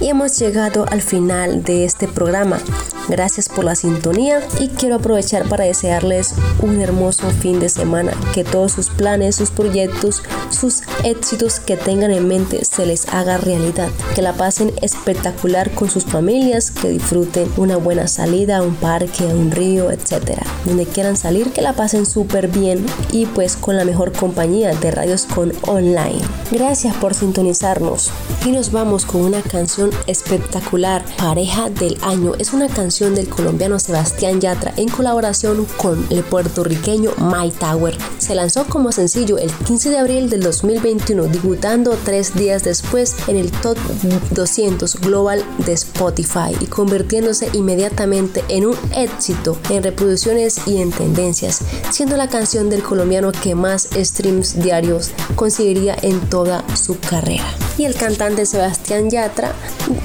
Y 0.00 0.08
hemos 0.08 0.38
llegado 0.38 0.86
al 0.90 1.02
final 1.02 1.62
de 1.62 1.84
este 1.84 2.08
programa. 2.08 2.58
Gracias 3.08 3.50
por 3.50 3.64
la 3.64 3.74
sintonía 3.74 4.40
y 4.58 4.68
quiero 4.68 4.96
aprovechar 4.96 5.46
para 5.48 5.64
desearles 5.64 6.34
un 6.62 6.80
hermoso 6.80 7.28
fin 7.30 7.60
de 7.60 7.68
semana. 7.68 8.12
Que 8.32 8.44
todos 8.44 8.72
sus 8.72 8.88
planes, 8.88 9.36
sus 9.36 9.50
proyectos, 9.50 10.22
sus 10.50 10.82
éxitos 11.04 11.60
que 11.60 11.76
tengan 11.76 12.12
en 12.12 12.26
mente 12.26 12.64
se 12.64 12.86
les 12.86 13.08
haga 13.08 13.36
realidad. 13.36 13.90
Que 14.14 14.22
la 14.22 14.32
pasen 14.32 14.72
espectacular 14.80 15.70
con 15.72 15.90
sus 15.90 16.04
familias, 16.04 16.70
que 16.70 16.88
disfruten 16.88 17.50
una 17.58 17.76
buena 17.76 18.08
salida 18.08 18.58
a 18.58 18.62
un 18.62 18.74
parque, 18.74 19.24
a 19.24 19.34
un 19.34 19.50
río, 19.50 19.90
etcétera. 19.90 20.42
Donde 20.64 20.86
quieran 20.86 21.18
salir, 21.18 21.52
que 21.52 21.60
la 21.60 21.74
pasen 21.74 22.06
súper 22.06 22.48
bien 22.48 22.86
y 23.12 23.26
pues 23.26 23.56
con 23.56 23.76
la 23.76 23.84
mejor 23.84 24.12
compañía 24.12 24.74
de 24.74 24.90
Radios 24.90 25.26
con 25.26 25.52
Online. 25.62 26.22
Gracias 26.50 26.94
por 26.96 27.14
sintonizarnos 27.14 28.10
y 28.46 28.50
nos 28.50 28.72
vamos 28.72 29.04
con 29.04 29.22
una 29.22 29.42
canción 29.42 29.90
espectacular, 30.06 31.04
Pareja 31.18 31.68
del 31.68 31.98
Año. 32.02 32.32
Es 32.38 32.52
una 32.52 32.68
canción 32.68 32.93
del 32.94 33.28
colombiano 33.28 33.80
Sebastián 33.80 34.40
Yatra 34.40 34.72
en 34.76 34.88
colaboración 34.88 35.66
con 35.78 36.06
el 36.10 36.22
puertorriqueño 36.22 37.10
My 37.18 37.50
Tower. 37.50 37.98
Se 38.18 38.36
lanzó 38.36 38.66
como 38.66 38.92
sencillo 38.92 39.36
el 39.36 39.50
15 39.50 39.90
de 39.90 39.98
abril 39.98 40.30
del 40.30 40.42
2021, 40.42 41.24
debutando 41.24 41.98
tres 42.04 42.34
días 42.34 42.62
después 42.62 43.16
en 43.26 43.36
el 43.36 43.50
top 43.50 43.76
200 44.30 45.00
global 45.00 45.44
de 45.66 45.72
Spotify 45.72 46.54
y 46.60 46.66
convirtiéndose 46.66 47.48
inmediatamente 47.52 48.44
en 48.48 48.66
un 48.66 48.76
éxito 48.94 49.58
en 49.70 49.82
reproducciones 49.82 50.60
y 50.68 50.80
en 50.80 50.92
tendencias, 50.92 51.62
siendo 51.90 52.16
la 52.16 52.28
canción 52.28 52.70
del 52.70 52.84
colombiano 52.84 53.32
que 53.32 53.56
más 53.56 53.88
streams 53.92 54.62
diarios 54.62 55.10
conseguiría 55.34 55.96
en 56.00 56.20
toda 56.30 56.64
su 56.76 56.96
carrera. 57.00 57.44
Y 57.76 57.86
el 57.86 57.96
cantante 57.96 58.46
Sebastián 58.46 59.10
Yatra 59.10 59.52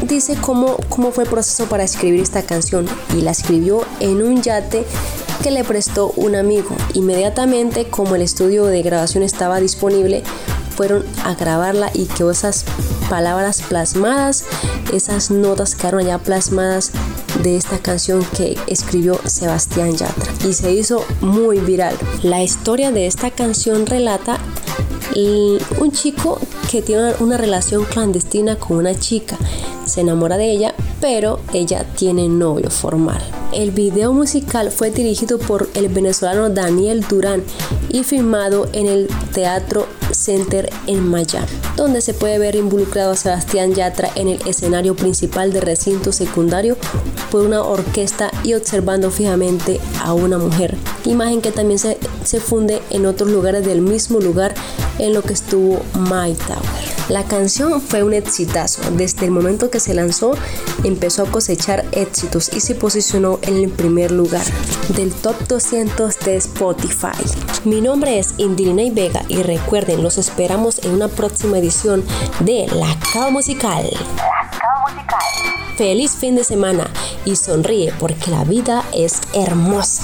dice 0.01 0.35
cómo, 0.41 0.77
cómo 0.89 1.11
fue 1.11 1.25
el 1.25 1.29
proceso 1.29 1.67
para 1.67 1.83
escribir 1.83 2.21
esta 2.21 2.41
canción 2.41 2.78
y 3.17 3.21
la 3.21 3.31
escribió 3.31 3.83
en 3.99 4.21
un 4.21 4.41
yate 4.41 4.85
que 5.43 5.51
le 5.51 5.63
prestó 5.63 6.11
un 6.15 6.35
amigo. 6.35 6.75
Inmediatamente, 6.93 7.85
como 7.85 8.15
el 8.15 8.21
estudio 8.21 8.65
de 8.65 8.81
grabación 8.81 9.23
estaba 9.23 9.59
disponible, 9.59 10.23
fueron 10.75 11.03
a 11.23 11.35
grabarla 11.35 11.91
y 11.93 12.05
que 12.05 12.29
esas 12.29 12.63
palabras 13.09 13.61
plasmadas, 13.67 14.45
esas 14.93 15.31
notas 15.31 15.75
quedaron 15.75 16.05
ya 16.05 16.19
plasmadas 16.19 16.91
de 17.43 17.57
esta 17.57 17.79
canción 17.79 18.25
que 18.37 18.57
escribió 18.67 19.19
Sebastián 19.25 19.95
Yatra 19.95 20.31
y 20.47 20.53
se 20.53 20.71
hizo 20.71 21.05
muy 21.21 21.59
viral. 21.59 21.95
La 22.23 22.43
historia 22.43 22.91
de 22.91 23.07
esta 23.07 23.31
canción 23.31 23.85
relata 23.85 24.39
un 25.15 25.91
chico 25.91 26.39
que 26.71 26.81
tiene 26.81 27.13
una 27.19 27.37
relación 27.37 27.83
clandestina 27.85 28.55
con 28.57 28.77
una 28.77 28.97
chica. 28.97 29.37
Se 29.85 30.01
enamora 30.01 30.37
de 30.37 30.51
ella, 30.51 30.73
pero 31.01 31.39
ella 31.53 31.85
tiene 31.95 32.27
novio 32.27 32.69
formal. 32.69 33.21
El 33.51 33.71
video 33.71 34.13
musical 34.13 34.71
fue 34.71 34.91
dirigido 34.91 35.39
por 35.39 35.69
el 35.73 35.89
venezolano 35.89 36.49
Daniel 36.49 37.05
Durán 37.09 37.43
y 37.89 38.03
filmado 38.03 38.67
en 38.73 38.85
el 38.85 39.07
Teatro 39.33 39.87
Center 40.11 40.69
en 40.87 41.07
Miami, 41.07 41.47
donde 41.75 42.01
se 42.01 42.13
puede 42.13 42.37
ver 42.37 42.55
involucrado 42.55 43.11
a 43.11 43.15
Sebastián 43.15 43.73
Yatra 43.73 44.09
en 44.15 44.27
el 44.27 44.39
escenario 44.47 44.95
principal 44.95 45.53
del 45.53 45.63
recinto 45.63 46.11
secundario 46.11 46.77
por 47.31 47.45
una 47.45 47.63
orquesta 47.63 48.31
y 48.43 48.53
observando 48.53 49.11
fijamente 49.11 49.79
a 50.03 50.13
una 50.13 50.37
mujer, 50.37 50.75
imagen 51.05 51.41
que 51.41 51.51
también 51.51 51.79
se, 51.79 51.97
se 52.23 52.39
funde 52.39 52.81
en 52.89 53.05
otros 53.05 53.29
lugares 53.29 53.65
del 53.65 53.81
mismo 53.81 54.19
lugar 54.19 54.53
en 54.99 55.13
lo 55.13 55.21
que 55.21 55.33
estuvo 55.33 55.81
My 55.93 56.33
Tower. 56.33 56.89
La 57.09 57.23
canción 57.23 57.81
fue 57.81 58.03
un 58.03 58.13
exitazo. 58.13 58.81
Desde 58.91 59.25
el 59.25 59.31
momento 59.31 59.71
que 59.71 59.79
se 59.79 59.95
lanzó, 59.95 60.33
empezó 60.83 61.23
a 61.23 61.31
cosechar 61.31 61.85
éxitos 61.91 62.53
y 62.53 62.59
se 62.59 62.75
posicionó 62.75 63.39
en 63.41 63.57
el 63.57 63.69
primer 63.69 64.11
lugar 64.11 64.45
del 64.95 65.11
top 65.11 65.35
200 65.47 66.19
de 66.19 66.35
Spotify. 66.37 67.17
Mi 67.65 67.81
nombre 67.81 68.19
es 68.19 68.35
Indrina 68.37 68.83
Vega 68.93 69.23
y 69.27 69.41
recuerden, 69.41 70.03
los 70.03 70.19
esperamos 70.19 70.79
en 70.83 70.91
una 70.91 71.07
próxima 71.07 71.57
edición 71.57 72.03
de 72.41 72.67
La 72.67 72.95
Cava 73.11 73.31
Musical. 73.31 73.89
Feliz 75.75 76.11
fin 76.11 76.35
de 76.35 76.43
semana 76.43 76.91
y 77.25 77.37
sonríe 77.37 77.93
porque 77.99 78.29
la 78.29 78.43
vida 78.43 78.83
es 78.93 79.21
hermosa. 79.33 80.03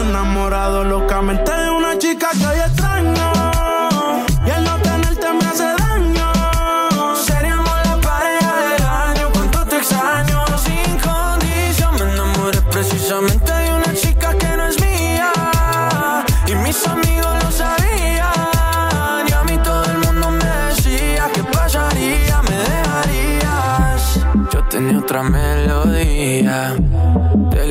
Enamorado 0.00 0.84
locamente 0.84 1.52
de 1.52 1.70
una 1.70 1.98
chica 1.98 2.28
que 2.32 2.46
hoy 2.46 2.58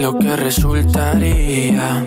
lo 0.04 0.20
que 0.20 0.36
resultaría. 0.36 2.04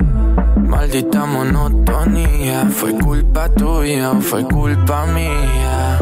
Maldita 0.56 1.24
monotonía, 1.24 2.66
fue 2.66 2.92
culpa 2.92 3.48
tuya 3.48 4.10
o 4.10 4.20
fue 4.20 4.44
culpa 4.44 5.06
mía. 5.06 5.98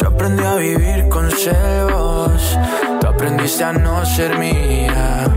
Yo 0.00 0.08
aprendí 0.08 0.42
a 0.42 0.56
vivir 0.56 1.08
con 1.08 1.30
celos, 1.30 2.58
tú 3.00 3.06
aprendiste 3.06 3.62
a 3.62 3.72
no 3.72 4.04
ser 4.04 4.36
mía. 4.36 5.28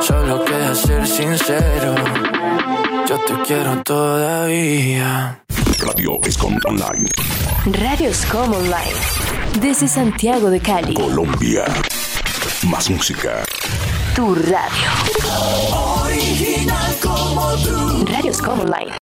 Solo 0.00 0.44
queda 0.44 0.74
ser 0.74 1.06
sincero. 1.06 1.94
yo 3.08 3.16
te 3.24 3.34
quiero 3.46 3.80
todavía. 3.84 5.44
Radio 5.78 6.18
Escom 6.24 6.58
Online. 6.66 7.08
Radio 7.78 8.08
Escom 8.10 8.52
Online. 8.52 9.00
Desde 9.60 9.86
Santiago 9.86 10.50
de 10.50 10.58
Cali. 10.58 10.94
Colombia. 10.94 11.66
Más 12.64 12.90
música. 12.90 13.44
Tu 14.14 14.34
radio. 14.34 14.90
Original 16.02 16.96
como 17.02 17.52
tú. 17.56 18.04
Radio 18.06 18.30
Escom 18.30 18.60
Online. 18.60 18.92